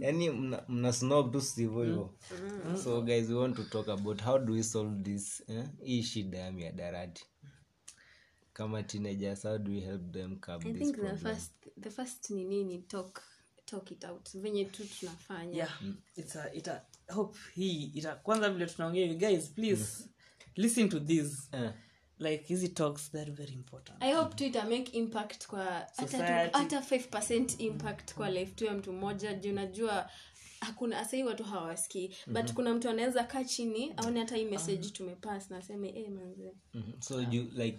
[0.00, 2.14] yani mna, mna snob tu sivo hivo
[2.84, 5.64] so guys we want to talk about how do we solve this eh?
[5.84, 7.26] hii shida ya miadarati
[8.52, 12.44] kama teenagers how do we help them curb i think the first the first ni
[12.44, 13.22] nini talk
[13.70, 14.28] talk it out.
[14.34, 15.56] Venye tu tunafanya.
[15.56, 15.80] Yeah.
[16.16, 20.08] It's a, ita hope hii ita kwanza vile tunaongea you guys please
[20.56, 21.48] listen to this.
[21.52, 21.74] Yeah
[22.18, 24.02] like hizi talks they're very important.
[24.02, 26.76] I hope tu ita make impact kwa hata tu- Society.
[26.76, 29.34] 5 impact kwa life tu ya mtu mmoja.
[29.34, 30.10] Juu najua
[30.60, 35.50] hakuna sahii watu hawasikii but kuna mtu anaweza kaa chini aone hata hii message tumepass
[35.50, 36.52] na aseme eh manze.
[36.74, 37.00] Mhm.
[37.00, 37.78] so you like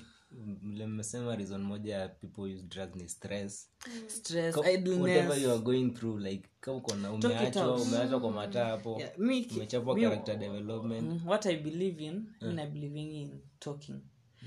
[0.61, 3.69] vile mmesema reason moja ya people use drugs ni stress.
[4.07, 8.97] Stress Ka- whatever you are going through like kama kuna umeachwa umeachwa kwa mata hapo
[8.99, 9.19] Yeah,
[9.55, 11.03] umechapwa character development.
[11.03, 14.01] Mm, what i believe in in i believing in talking.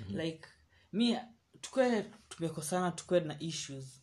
[0.09, 0.41] Like
[0.93, 1.19] me
[1.61, 4.03] tukwe tumekosana tukwe na issues.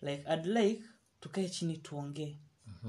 [0.00, 0.82] Like i'd like
[1.20, 2.38] tukae chini tuongee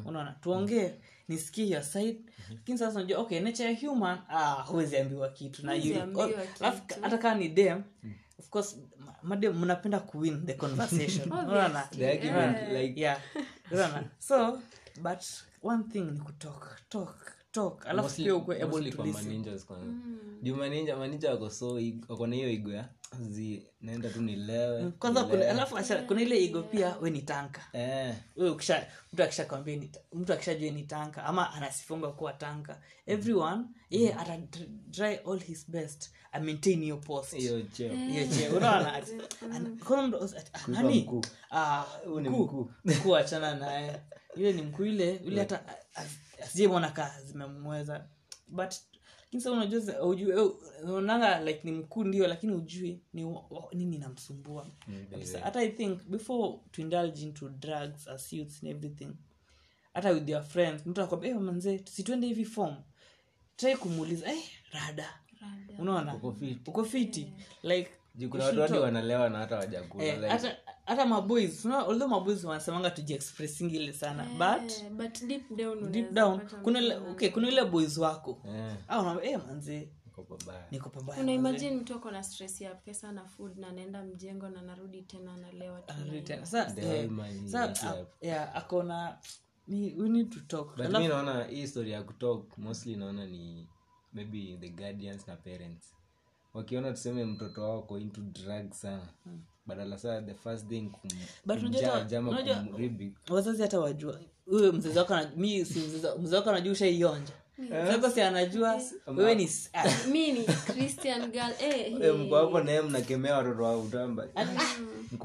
[0.06, 0.92] unaona tuongee
[1.28, 2.20] nisikie your side
[2.50, 5.94] lakini sasa unajua okay nature ya human ah huwezi ambiwa kitu na you-
[6.60, 7.84] alafu hata kama ni dem
[8.40, 8.78] of course
[9.24, 11.32] madem mnapenda kuwin the conversation.
[11.50, 11.88] Unaona?
[11.98, 13.22] The argument like yeah.
[13.72, 14.04] Unaona?
[14.20, 14.60] So
[15.02, 15.20] but
[15.64, 19.45] one thing ni kutalk talk talk alafu pia ukwe able to kwa listen.
[20.41, 21.80] juu maninja wako so
[22.10, 22.89] wako na hiyo igo ya
[23.30, 25.78] zi naenda tu nilewe kwanza kuna, alafu
[26.08, 28.16] kuna ile igo pia we ni tanka eh.
[28.36, 34.14] Wewe ukisha mtu akishakwambia ni mtu akishajua ni tanka ama anasifunga kuwa tanka everyone yeye
[34.14, 34.38] ata
[34.91, 37.36] try all his best a maintain your post.
[37.36, 37.93] Hiyo cheo.
[37.95, 38.93] Hiyo cheo unaona?
[39.54, 41.10] Ana- kuna mtu ah, nani.
[41.52, 42.20] Ah, mkuu.
[42.20, 42.72] mkuu.
[42.86, 44.00] mkuu achana naye.
[44.36, 45.62] Yule ni mkuu ile yule hata
[46.44, 48.08] asijemwona kaa zimemweza.
[48.48, 48.74] But
[49.24, 50.52] lakini sa unajua ujue eh,
[50.84, 54.68] unaonanga like ni mkuu ndio lakini ujui ni wa- nini namsumbua
[55.12, 55.40] kabisa.
[55.40, 59.10] Hata i think before to indulge into drugs as youths and everything
[59.94, 62.76] hata with your friends mtu akwambia hey, manze situende hivi form.
[63.56, 65.20] Try kumuuliza eh, rada.
[65.80, 66.16] Unaona?
[66.16, 66.92] Uko fit.
[66.92, 67.34] fiti
[67.64, 68.82] like you watu should talk.
[68.84, 70.58] wanalewa na hata wajakula Eh, like, hata
[70.90, 76.40] hata maboys unaona, although maboys wanasemanga tujiexpressingile sana yeah, but but deep down deep down
[76.64, 78.78] kuna ile okay kuna ile boys wako yeah.
[78.88, 79.90] au eh manze
[80.72, 84.04] niko pabaya una manze." imagine mtu ako na stress ya pesa na food na anaenda
[84.04, 86.46] mjengo na narudi tena analewa tena Anarudi tena.
[86.46, 88.08] Sa- The eh, whole man sa- is a- up.
[88.22, 89.18] yeah, akona
[89.68, 93.26] ni- we need to talk but Alafu- mi naona hii story ya kutalk mostly naona
[93.26, 93.68] ni
[94.14, 95.96] maybe the guardians na parents
[96.54, 99.08] wakiona tuseme mtoto wao ko into drug sana
[99.70, 100.89] badala saa the first thing
[103.30, 104.20] wazazi hata wajua.
[104.45, 107.34] Huyo mzazi wako mi si mzazi- wako anajua ushaionja.
[107.70, 111.51] Sasa si anajua wewe ni ah, mi ni christian girl.
[111.61, 114.28] Eh, Eh, mko hapo naye mnakemea watoto wa utamba.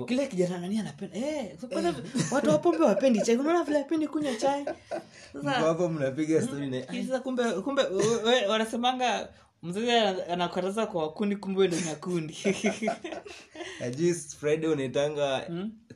[0.07, 1.17] Kile kijana nani anapenda?
[1.17, 1.69] Eh, so
[2.35, 3.37] watu wa pombe wapendi chai.
[3.37, 4.63] Unaona vile apendi kunywa chai?
[4.63, 7.83] Mko sasa hapo mnapiga story na sasa kumbe kumbe
[8.49, 9.29] wanasemanga
[9.65, 9.91] mzazi
[10.31, 12.35] anakataza kwa wakundi kumbe ndo nyakundi.
[14.39, 15.51] Friday unaitanga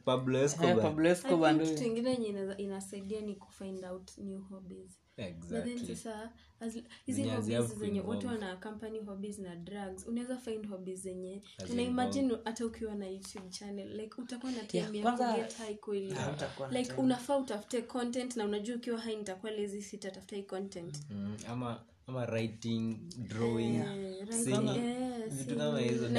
[0.04, 0.82] pablo Eh, escobar.
[0.82, 5.00] Pablo Escobar I ndio- think kitu ingine yenye inasaidia ni kufind out new hobbies.
[5.16, 6.84] But then sasa hizi
[7.22, 11.42] Zenye hobbies zenye watu wana company hobbies na drugs unaweza find hobbies zenye.
[11.78, 16.14] Imagine hata ukiwa na youtube channel like utakuwa na time Yeah, ya kuget high kweli.
[16.18, 20.42] Ah, utakuwa na like unafaa utafute content na unajua ukiwa high nitakuwa lazy sitatafuta hii
[20.42, 20.98] content.
[21.10, 22.96] Mm, ama ama writing
[23.28, 24.94] drawing Eh, singing
[25.30, 26.14] vitu kama hizo ni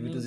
[0.00, 0.20] vitu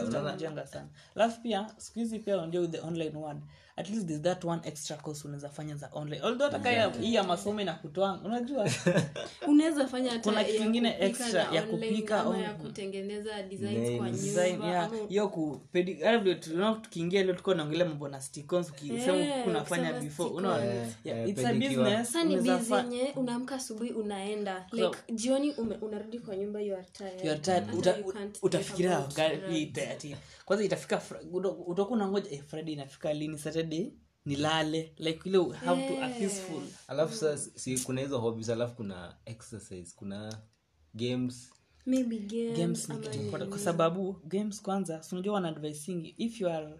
[0.00, 0.88] vitu zitakujenga sana.
[1.14, 3.40] Alafu pia siku hizi pia unajua the online one
[3.78, 6.22] at least there's that one extra course unaweza fanya za online.
[6.22, 8.68] Although hata kaya hii ya masomo inakutoa unajua.
[9.48, 14.44] Unaweza fanya hata Kuna kitu kingine extra ya kupika au- ya kutengeneza designs kwa nyumba
[14.68, 14.90] yeah.
[15.08, 19.46] hiyo ku pedi hata vile tunaona tukiingia leo tulikuwa naongelea mambo na stickers ukisema Yeah,
[19.48, 20.64] unafanya before unaona?
[20.64, 24.66] Yeah, yeah, yeah, it's a business sasa ni unaweza yenye unaamka asubuhi unaenda.
[24.72, 25.50] Like jioni
[25.82, 27.24] unarudi kwa nyumba you are tired.
[27.24, 27.66] You are tired.
[27.66, 30.18] Hata Uta- you can't think utafikiria gari- drugs.
[30.48, 31.02] Kwanza itafika
[31.66, 33.92] utakuwa nangoja eh, friday inafika lini saturday
[34.24, 36.62] nilale like ile have to a peaceful.
[36.88, 40.38] Alafu sasa si kuna hizo hobbies alafu kuna exercise kuna
[40.94, 41.50] games.
[41.86, 46.40] Maybe games, games ni kitu important kwa sababu games kwanza si unajua wana advising if
[46.40, 46.74] you are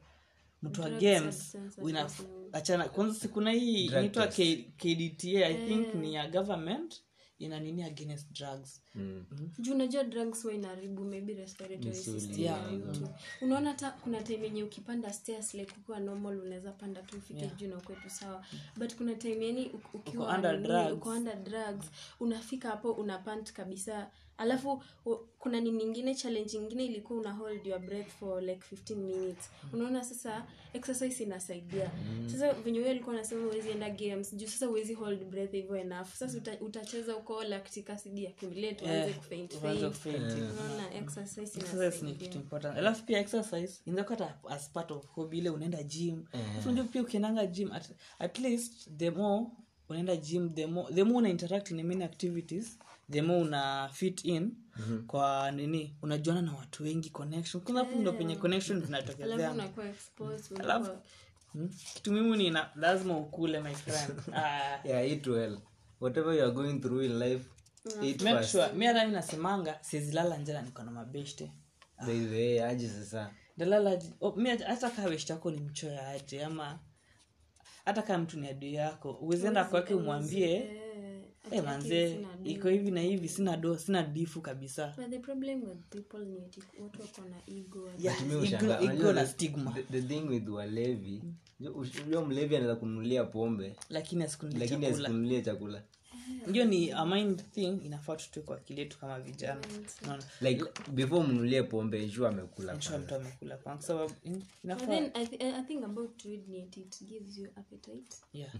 [0.62, 1.56] mtu wa games
[2.52, 4.26] achana kwanza si kuna hii inaitwa
[4.76, 7.02] kdta i think ni ya government
[7.38, 9.24] ina nini against drugs mm.
[9.58, 12.72] juu unajua drugs wa inaharibu maybe respiratory system yeah.
[12.72, 12.80] ya
[13.40, 17.68] unaona hata kuna time yenye ukipanda stairs like ukiwa normal unaweza panda tu ufike juu
[17.68, 18.44] na kwetu sawa
[18.76, 20.92] but kuna time yani uk- ukiwa Uko under drugs.
[20.92, 21.86] uko under drugs
[22.20, 27.66] unafika hapo una pant kabisa alafu u- kuna nini ingine challenge ingine ilikuwa una hold
[27.66, 29.50] your breath for like 15 minutes.
[29.72, 31.90] Unaona sasa exercise inasaidia.
[32.32, 36.06] Sasa venye huyo alikuwa anasema huwezi enda games juu sasa huwezi hold breath hivyo enough.
[36.14, 39.92] Sasa uta, utacheza uko lactic acid accumulate tuanze kufaint faint.
[40.52, 41.90] unaona exercise inasaidia.
[42.08, 42.76] Ni kitu important.
[42.78, 46.24] Alafu pia exercise inakata as part of hobby ile unaenda gym.
[46.32, 49.46] Alafu unajua pia ukiendanga gym at, at least the more
[49.88, 52.78] unaenda gym the more, the more una interact in many activities
[53.10, 54.52] the more una fit in
[55.06, 57.62] kwa nini unajuana na watu wengi connection.
[57.62, 59.54] Kuna hapo ndo penye connection zinatokezea
[60.58, 60.98] Alafu-
[61.52, 61.68] Hmm?
[61.94, 64.20] kitu muhimu ni na, lazima ukule my friend.
[64.34, 65.58] Ah, yeah eat well.
[66.00, 67.44] Whatever you are going through in life
[68.02, 68.50] eat make first.
[68.52, 71.52] sure mi hata mi nasemanga sizilala njala niko na mabeshte.
[72.06, 72.20] By
[72.62, 73.30] aje sasa?
[73.56, 76.78] Dalala oh, mi hata- kaa weshti yako ni mchoya aje ama
[77.84, 79.12] hata kaa mtu ni adui yako.
[79.12, 80.70] Uwezienda kwake umwambie
[81.52, 84.94] eh, ati eh, manzee iko hivi na hivi sina do sina difu kabisa.
[84.96, 87.90] But the problem with people ni ati watu wako na ego.
[87.98, 88.16] Yeah,
[88.82, 89.72] ego- na stigma.
[89.72, 91.22] the, the thing with walevi
[91.74, 94.58] unajua mlevi anaweza kununulia pombe lakini asikunulia
[94.98, 95.82] lakini chakula
[96.52, 99.60] hiyo ni a mind thing inafaa tutue kwa akili yetu kama vijana.
[100.04, 100.22] Unaona?
[100.40, 105.24] like before mnulie pombe ensure amekula mtu amekula kwa sababu in- But inafaa then I,
[105.26, 108.16] th- I think about weed it gives you appetite.
[108.32, 108.50] Yeah.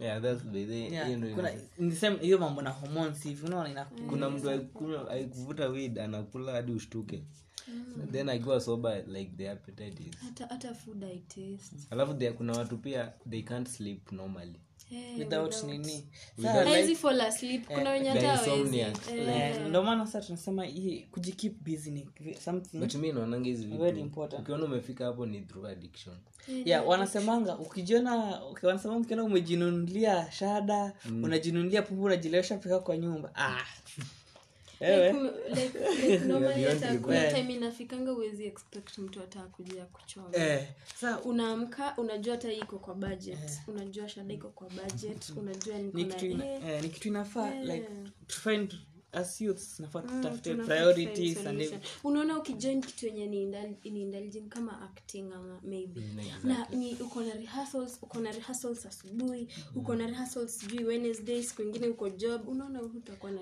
[0.00, 3.70] yeah that's by the Yeah, hiyo kuna ina- same- hiyo mambo na hormones hivi unaona
[3.70, 4.50] ina kuna mtu
[5.10, 7.24] aikuvuta weed anakula hadi ushtuke
[8.12, 11.76] then akiwa sober like the appetite is hata hata food I taste.
[11.90, 14.60] Alafu there- kuna watu pia they can't sleep normally.
[14.88, 16.06] Hey, without nini?
[16.42, 18.50] Hawezi fall asleep kuna wenye hata hawezi.
[18.50, 18.96] Insomniac.
[19.12, 22.08] Eh, Eh, ndio maana sasa tunasema hii kujikeep busy ni
[22.44, 22.78] something.
[22.78, 24.42] But mi naonanga hizi Very important.
[24.42, 26.16] ukiona umefika hapo ni through addiction.
[26.64, 30.92] Yeah wanasemanga ukijiona okay, wanasema ukiona umejinunulia shada
[31.22, 33.30] unajinunulia pumbu unajilewesha pika kwa nyumba.
[33.34, 33.64] Ah.
[37.54, 40.28] inafikanga uwezi expect mtu hata kuja kuchoma.
[40.32, 43.60] Eh, sa unaamka unajua hata iko kwa budget.
[43.68, 45.32] Unajua shada iko kwa budget.
[45.36, 45.90] Unajua eh,
[46.68, 47.88] eh, ni kitu inafaa like
[48.26, 48.74] to find
[50.14, 50.22] Mm,
[52.04, 53.42] unaona ukijoin kitu yenye ni
[53.82, 56.00] indulging kama acting ama maybe.
[56.44, 61.62] Na ni uko na rehearsals uko na rehearsals asubuhi uko na rehearsals sijui wednesday siku
[61.62, 63.40] ingine uko job unaona hutakuwa na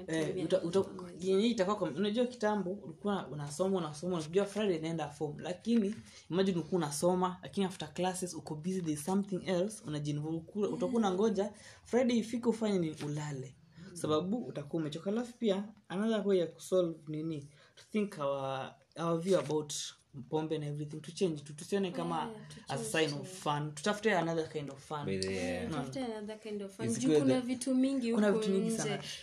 [1.21, 5.95] Eh, itakuwa unajua kitambo ulikuwa unasoma unasoma unajua friday naenda form lakini
[6.31, 11.53] imagine ulikuwa unasoma lakini after classes uko busy there something else unajinvolve kula- utakuwa unangoja
[11.85, 13.55] friday ifike ufanye ni ulale
[14.03, 15.11] sababu utakuwa umechoka.
[15.11, 17.49] Alafu pia another way ya kusolve nini?
[17.77, 19.75] To think our, our view about
[20.29, 21.01] pombe na everything.
[21.01, 21.53] To change tu.
[21.53, 22.31] Tusione kama
[22.69, 23.73] a sign of fun.
[23.75, 25.09] Tutafute another kind of fun.
[25.09, 25.71] Yeah.
[25.71, 26.89] Tafute another kind of fun.
[26.95, 28.77] Juu kuna vitu mingi Kuna huko vitu mingi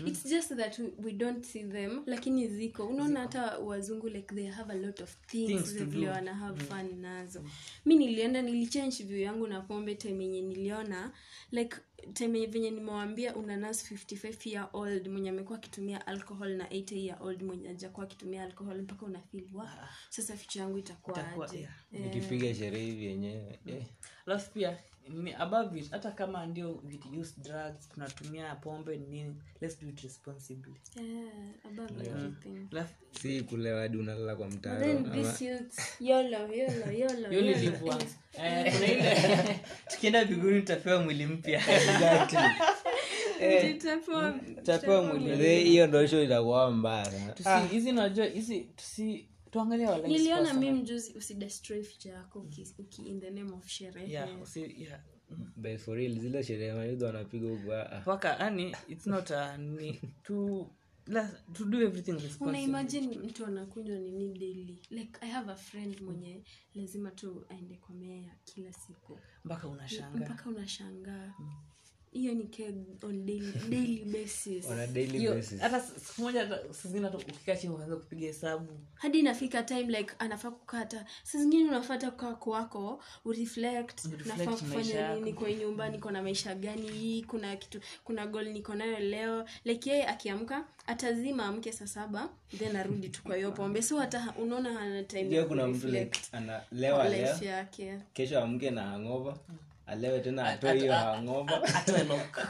[0.06, 2.88] its just that we, we don't see them lakini ziko.
[2.88, 6.12] Unaona hata wazungu like they have a lot of things, Things to vile do.
[6.12, 7.42] wana have fun nazo.
[7.86, 11.12] Mi nilienda nilichange view yangu na pombe time yenye niliona.
[11.52, 11.76] Like
[12.14, 16.96] time yenye venye nimewambia una nas 55 year old mwenye amekuwa akitumia alcohol na 80
[16.98, 19.20] year old mwenye ajakuwa akitumia alcohol mpaka una
[19.54, 21.74] wa sasa ficha yangu itakuwa Itakuwa, aje yeah.
[22.16, 23.86] nikipiga sherehe hivi yenyewe eh.
[24.30, 24.78] Alafu pia
[25.10, 25.92] ni above it.
[25.92, 30.74] Hata kama ndio we use drugs tunatumia pombe nini let's do it responsibly.
[30.96, 31.30] Yeah,
[31.66, 32.68] above everything.
[32.72, 37.52] Alafu si kulewa hadi unalala kwa mtaro then this youth yolo yolo yolo yolo.
[37.52, 38.06] live once
[38.44, 39.60] eh, kuna ile
[39.92, 41.62] tukienda biguni tutapewa mwili mpya.
[45.14, 45.64] Mwili.
[45.64, 47.36] hiyo ndo show itakuwa mbaya.
[47.72, 50.74] Hizi najua hizi tusi tuangalie our lives niliona personal.
[50.74, 54.12] mi mjuzi usidestroy ficha yako uki, uki in the name of sherehe.
[54.12, 55.00] Yeah, usi, yeah.
[55.56, 60.70] By for real zile sherehe mayudhi wanapiga huku ah, yani it's not a, ni to
[61.54, 62.84] to do everything una
[63.24, 64.82] mtu anakunywa nini daily?
[64.90, 66.44] Like i have a friend mwenye
[66.76, 69.20] lazima tu aende kwa mea kila siku.
[69.46, 70.26] Mpaka unashangaa.
[70.26, 71.34] Mpaka unashangaa
[72.12, 72.50] hiyo ni
[73.04, 74.66] on daily, daily basis.
[74.66, 75.60] On a daily hiyo basis.
[75.60, 76.56] hata siku moja hata
[77.04, 78.80] hata ukikaa chini unaanza kupiga hesabu.
[78.96, 81.06] Hadi inafika time like anafaa kukata.
[81.24, 86.92] Saa zingine unafata kukaa kwako ureflect nafaa kufanya nini kwa nyumba niko na maisha gani
[86.92, 89.46] hii kuna kitu kuna gol niko nayo leo.
[89.66, 93.82] Like yeye akiamka atazima amke saa saba then arudi tu kwa hiyo pombe.
[93.82, 98.00] So hata unaona hana time kuna mtu like ana, analewa leo yake.
[98.14, 99.38] Kesho amke na hangova
[99.90, 102.46] alewe tena atoe hiyo hangova atoe lock.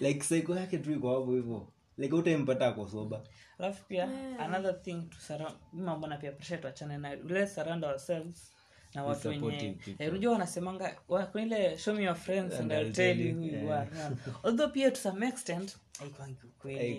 [0.00, 3.22] Like saiko yake tu iko hapo hivyo like utaimpata akosoba
[3.58, 4.08] alafu pia
[4.38, 8.52] another thing to surround mambo na pia pressure tuachane na let's surround ourselves
[8.94, 13.20] na watu wenye eh, unajua wanasemanga kuna ile show me your friends and, I'll tell
[13.20, 13.90] you who you are.
[14.44, 15.76] Although pia to some extent
[16.44, 16.94] ukweli.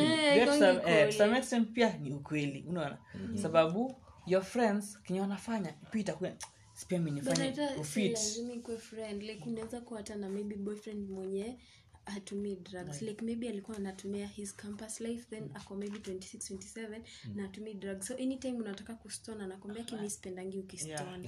[0.00, 2.98] Eh, to some- eh, some extent pia ni ukweli unaona?
[3.42, 6.36] Sababu your friends kinyo wanafanya pia itakuwa "Si
[6.84, 6.98] pia
[9.22, 11.56] like unaweza kuwa hata na maybe boyfriend mwenye
[12.04, 13.02] hatumii drugs.
[13.02, 17.00] Like maybe alikuwa anatumia his campus life then ako maybe 26 27
[17.34, 18.06] na atumii drugs.
[18.06, 21.18] So anytime unataka kustona nakwambia kimi spendangi sipendangi ukistona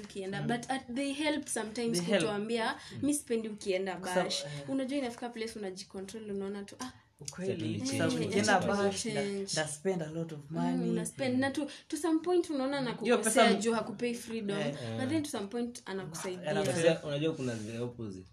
[0.00, 2.98] Ukienda but at, they help sometimes kutuambia mm.
[3.02, 4.40] mi spendi ukienda bash.
[4.44, 4.70] eh.
[4.70, 6.92] unajua inafika place unajicontrol unaona tu ah
[7.28, 8.24] ukweli Settle sababu change.
[8.26, 9.20] nikienda Settle bash change.
[9.20, 14.14] nda- nda spend a lot of Mm, to, to some point unaona anakukosea juu hakupei
[14.14, 14.58] freedom.
[15.00, 16.52] But then to some point anakusaidia.
[16.52, 18.26] Unajua- unajua kuna the opposite.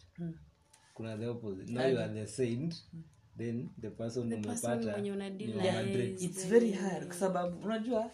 [0.93, 1.73] Kuna the opposite.
[1.73, 2.75] Now you are the saint
[3.37, 5.81] then the person umepata mwenye una deal ni na
[6.23, 8.11] it's very hard kwa sababu unajua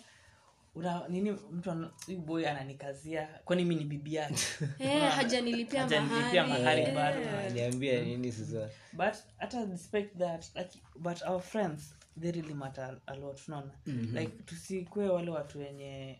[0.78, 1.71] una nini mtu
[2.05, 3.28] huyu boy ananikazia.
[3.45, 4.36] Kwani mi ni bibi yake?
[4.80, 6.91] Eh, hajanilipia Hajanilipia mahari.
[6.91, 8.05] mahari Eh.
[8.07, 8.69] nini sasa.
[8.93, 13.71] But hata despite that like, but our friends they really matter a lot unaona?
[13.86, 16.19] Like tusikue wale watu wenye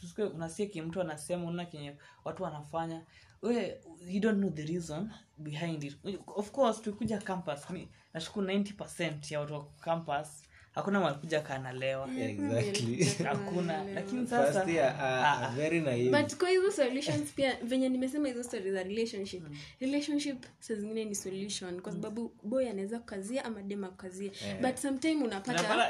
[0.00, 3.02] tusikue unasikia mtu anasema una kenye watu wanafanya.
[3.42, 5.96] We you don't know the reason behind it.
[6.26, 10.42] Of course tukuja campus mi nashukuru 90 ya watu wa campus
[10.78, 13.04] hakuna walikuja kanalewa exactly.
[13.24, 13.84] hakuna.
[13.94, 16.22] Lakini sasa first year uh, very naive.
[16.22, 19.42] But kwa hizo solutions pia venye nimesema hizo story za relationship.
[19.80, 24.30] Relationship saa zingine ni solution kwa sababu boy anaweza kukazia ama dem akukazia.
[24.62, 25.88] But sometime unapata Unapata,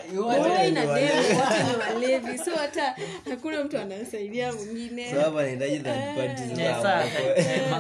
[0.49, 2.39] boy na dem wote ni walevi.
[2.39, 2.97] So hata
[3.31, 5.11] hakuna mtu anasaidia mwingine.
[5.11, 5.21] So
[7.37, 7.71] eh,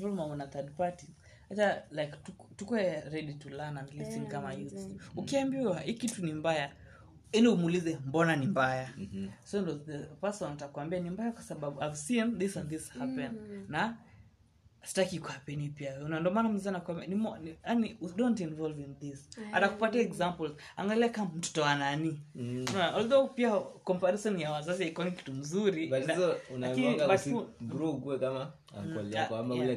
[0.00, 1.06] mambo na third party
[1.48, 2.12] hata like
[2.56, 4.72] tukwe ready to learn and listen kama youth
[5.16, 6.72] ukiambiwa hii kitu ni mbaya
[7.32, 8.90] eni umuulize mbona ni mbaya?
[9.44, 13.30] So ndo the person atakwambia ni mbaya kwa sababu i've seen this and this happen.
[13.68, 13.96] Na
[14.82, 16.00] sitaki kwapeni pia.
[16.04, 17.08] Una- ndio maana mzee anakuambia
[17.66, 19.28] yani don't involve in this.
[19.52, 20.52] Atakupatia examples.
[20.76, 22.20] Angalia kama mtoto wa nani.
[22.34, 25.88] Unaona, although pia comparison ya wazazi haikuwa kitu mzuri
[28.18, 29.64] kama yeah.
[29.64, 29.76] ule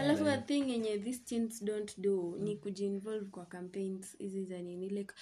[0.00, 4.88] alafu a thing yenye these teens don't do ni kujiinvolve kwa campaigns hizi za nini
[4.88, 5.14] like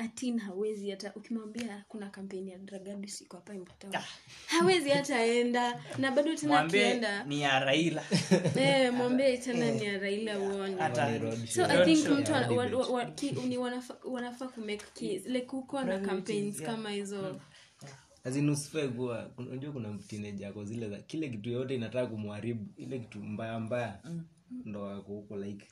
[0.00, 3.98] atin hawezi hata ukimwambia kuna kampeni ya dragabis iko hapa Embakasi.
[4.46, 7.24] hawezi hata enda na bado tena akienda.
[7.24, 8.02] ni ya raila.
[8.60, 10.76] Eh, mwambie tena ni ya raila uone
[11.48, 12.46] so i think mtu wa-
[12.78, 17.40] wa- wa- ki- ni wanafaa wanafaa kumake kids like kukuwa na campaigns kama hizo.
[18.24, 23.18] Azinusifai kuwa unajua kuna mtineja ako zile za kile kitu yoyote inataka kumharibu ile kitu
[23.18, 23.98] mbaya mbaya
[24.50, 25.66] ndo wako huko like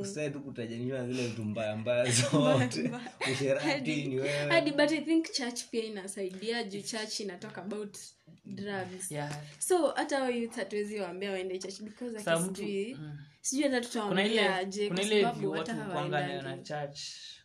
[0.00, 2.90] usae tu kutajanishwa na zile vitu mbaya mbaya zote.
[3.32, 4.70] usherati ni wewe.
[4.72, 7.98] but i think church pia inasaidia juu church inatalk about
[8.44, 9.12] drugs.
[9.12, 9.42] Yeah.
[9.58, 13.18] so hata hao youth hatuwezi waambia waende church because Sa sijui mm.
[13.40, 17.00] sijui hata kuna tutawaambia ile aje kuna kwa sababu hata na church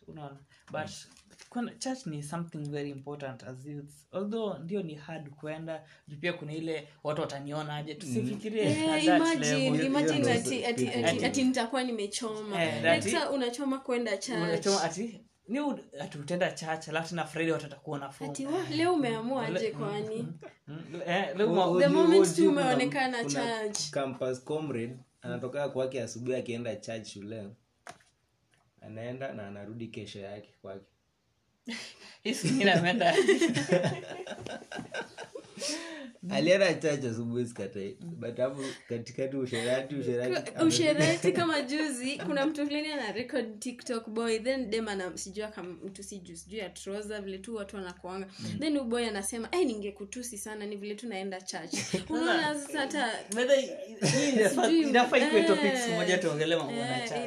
[0.06, 0.38] unaona?
[0.72, 1.19] But kuna
[1.78, 5.84] church ni something very important as youth although ndio ni hard kwenda
[6.20, 9.86] pia kuna ile watu wataniona aje tusifikirie Eh, at that imagine level.
[9.86, 12.64] imagine hiyo ati, ndo- ati, ati, ati- ati nitakuwa nimechoma.
[12.64, 17.98] Eh, unachoma kwenda Unachoma ati ni ud- ati utenda church alafu tena friday watu watakuwa
[17.98, 18.34] na form
[18.70, 20.26] leo umeamua aje kwani?
[20.68, 23.90] Mm, eh, The moment tu umeonekana church.
[23.90, 27.48] campus comrade anatokaa kwake asubuhi akienda church shule
[28.80, 31.59] anaenda na anarudi kesho yake kwake hii siku ingine ameenda
[36.30, 42.92] alienda church asubuhi sikatai but hapo katikati usherati usherati usherati kama juzi kuna mtu fulani
[42.92, 47.38] ana record tiktok boy then dem ana sijua kama mtu siju sijui ya troza vile
[47.38, 48.26] tu watu wanakuanga.
[48.58, 51.74] Then huyu boy anasema hey, ningekutusi sana ni vile tu naenda church.
[52.10, 53.08] Unaona sasa hata
[54.32, 54.70] inafaa-
[55.38, 57.24] eh, topics moja tuongelee mambo na eh, church,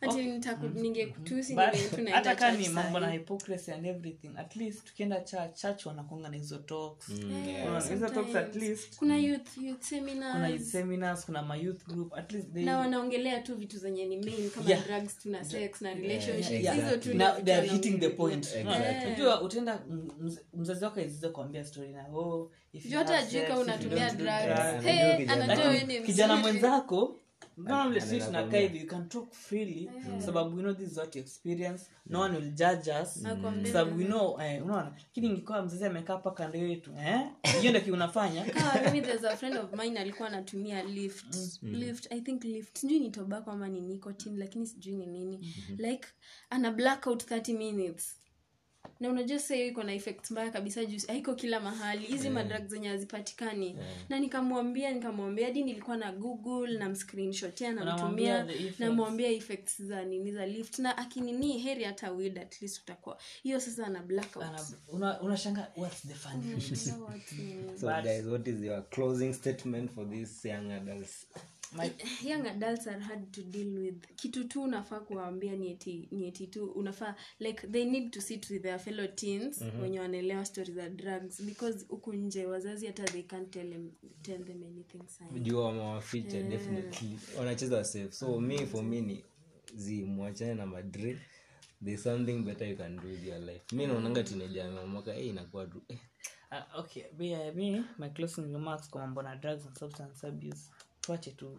[0.00, 5.86] tu naenda hata kaa ni mambo na hypocrisy and everything at least tukienda church church
[5.86, 7.08] wanakuanga na hizo talks.
[7.08, 7.88] Mm, yeah.
[7.88, 8.96] Hizo talks at least.
[8.96, 12.78] Kuna youth youth kuna seminars youth seminars kuna ma youth group at least they na
[12.78, 14.86] wanaongelea tu vitu zenye ni main kama Yeah.
[14.86, 16.50] drugs tu na sex na relationships.
[16.64, 18.46] Yeah, hizo tu Now they are hitting the point.
[18.46, 19.06] Exactly.
[19.06, 19.84] unajua utaenda
[20.54, 24.06] mzazi wako aizize kuambia story na oh, if you hata have sex, if you unatumia
[24.06, 24.44] don't do drugs.
[24.44, 24.84] drugs.
[24.84, 27.16] Hey, anajua wewe ni kijana mwenzako
[28.00, 31.90] sisi hivi you can talk freely sababu we know this is what you experience.
[32.06, 33.16] No one will judge us.
[33.16, 33.72] Nakwambia.
[33.72, 37.20] sababu we know eh, unaona lakini ingekuwa mzazi amekaa hapa kando yetu eh
[37.60, 38.44] hiyo ndio kiunafanya
[38.84, 41.36] mimi there's a friend of mine alikuwa anatumia lift.
[41.62, 42.78] Lift i think lift.
[42.78, 45.54] Sijui ni tobacco ama ni nicotine lakini sijui ni nini.
[45.78, 46.08] Like
[46.50, 48.20] ana blackout 30 minutes
[49.00, 52.06] na unajua sasa hiyo iko na effect mbaya kabisa juu haiko kila mahali.
[52.06, 53.76] Hizi madrug zenye hazipatikani.
[54.08, 58.46] Na nikamwambia nikamwambia hadi nilikuwa na google na mscreenshotia namtumia
[58.78, 59.82] namwambia effects.
[59.82, 60.78] za nini za lift.
[60.78, 63.18] Na akinini heri hata wid at least utakuwa.
[63.42, 64.44] Hiyo sasa ana blackout
[65.22, 66.86] unashanga what's the fun in it?
[66.86, 71.26] You know what, so guys what is your closing statement for these young adults
[71.72, 71.92] My-
[72.30, 74.06] young adults are hard to deal with.
[74.16, 78.50] Kitu tu unafaa kuwaambia nieti nieti ni eti tu unafaa like they need to sit
[78.50, 81.42] with their fellow teens wenye wanaelewa story za drugs.
[81.42, 83.90] Because huku nje wazazi hata they can't tell them,
[84.22, 85.02] tell them anything
[85.42, 87.18] juu wamewaficha definitely.
[87.38, 88.12] Wanacheza safe.
[88.12, 89.24] So me for me ni
[89.74, 91.18] zi mwachane na madre
[91.84, 93.76] there's something better you can do with your life.
[93.76, 95.98] Mi naonanga tineja ameamoka hey, inakuwa tu eh,
[96.50, 97.04] Uh, okay.
[97.18, 100.70] Me, me my closing remarks kwa mambo na drugs and substance abuse
[101.08, 101.58] tuache tu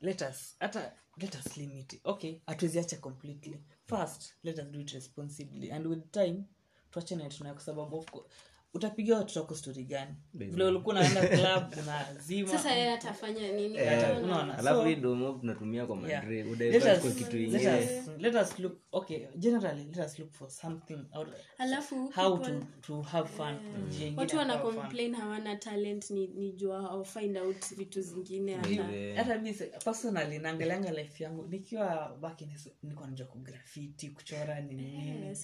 [0.00, 2.00] let us hata let us limit it.
[2.04, 6.44] okay hatuweziacha completely first let us do it responsibly and with time
[6.90, 8.28] tuache na tunayo kwa sababu of course
[8.74, 10.14] utapiga watoto wako story gani?
[10.34, 13.78] Vile ulikuwa unaenda club unazima sasa yeye atafanya nini?
[14.24, 18.02] Unaona alafu hii domo tunatumia kwa madre let udaiva kwa kitu let ingine.
[18.18, 22.50] let us look okay generally let us look for something out alafu how to,
[22.80, 23.54] to have fun
[23.88, 28.92] Njia watu wana complain hawana talent ni, ni jua au find out vitu zingine hata
[28.92, 29.52] Eh, hata mi
[29.84, 31.46] personally naangalianga life yangu.
[31.48, 32.48] Nikiwa baki
[32.82, 35.26] niko najua kugrafiti kuchora nini nini.
[35.26, 35.36] Eh,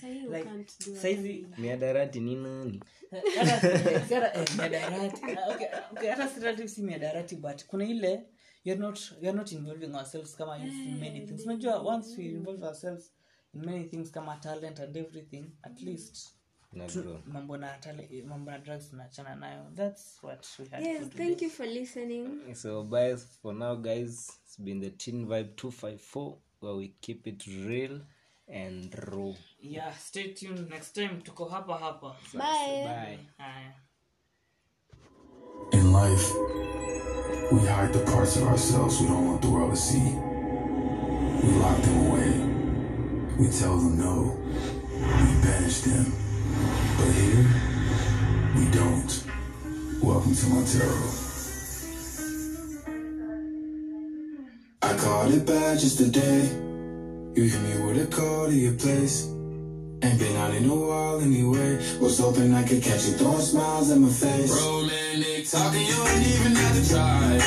[0.95, 2.81] saizi miadarati ni nani
[3.39, 3.85] hata si-
[4.35, 5.23] eh, miadarati.
[7.35, 8.23] Ah, but kuna ile
[8.65, 11.45] you're not, you're not involving ourselves kama in many things.
[11.47, 13.13] unajua once we involve ourselves
[13.55, 16.35] in many things kama talent and everything at least
[16.73, 16.89] na
[17.27, 17.79] mambo na
[18.27, 19.71] mambo na drugs tunaachana nayo.
[19.75, 22.55] That's what we had yes for thank you for listening.
[22.55, 24.41] So guys for now guys.
[24.45, 28.01] It's been the teen vibe 254 where we keep it real
[28.49, 33.73] and raw yeah stay tuned next time tuko hapa hapa bye bye haya
[35.73, 36.33] In life,
[37.53, 40.01] we hide the parts of ourselves we don't want the world to see.
[41.43, 42.33] We lock them away.
[43.39, 44.33] We tell them no.
[44.97, 46.07] We banish them.
[46.97, 47.47] But here,
[48.57, 49.25] we don't.
[50.03, 50.99] Welcome to Montero.
[54.83, 56.68] I caught it bad just today.
[57.39, 59.27] You hit me with a call to your place.
[60.03, 61.79] Ain't been out in a while anyway.
[62.01, 64.51] Was hoping I could catch you throwing smiles at my face.
[64.51, 67.39] Romantic talking, you ain't even have to try.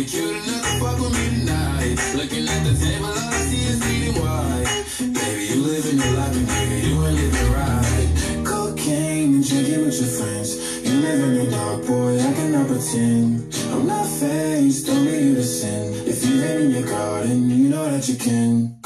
[0.00, 1.96] You cute enough to fuck with me tonight.
[2.16, 4.68] Looking at the table, all I see is bleeding white.
[5.12, 8.08] Baby, you living your life, and nigga, you ain't living right.
[8.48, 10.56] Cocaine and drinking with your friends.
[10.88, 13.44] You live in the dark, boy, I cannot pretend.
[13.76, 16.08] I'm not faced, only you to sin.
[16.08, 18.77] If you hate in your garden, you know that you can.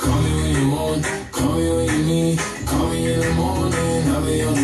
[1.53, 2.39] Call me when you need.
[2.65, 4.09] Call me in the morning.
[4.09, 4.62] I'll be on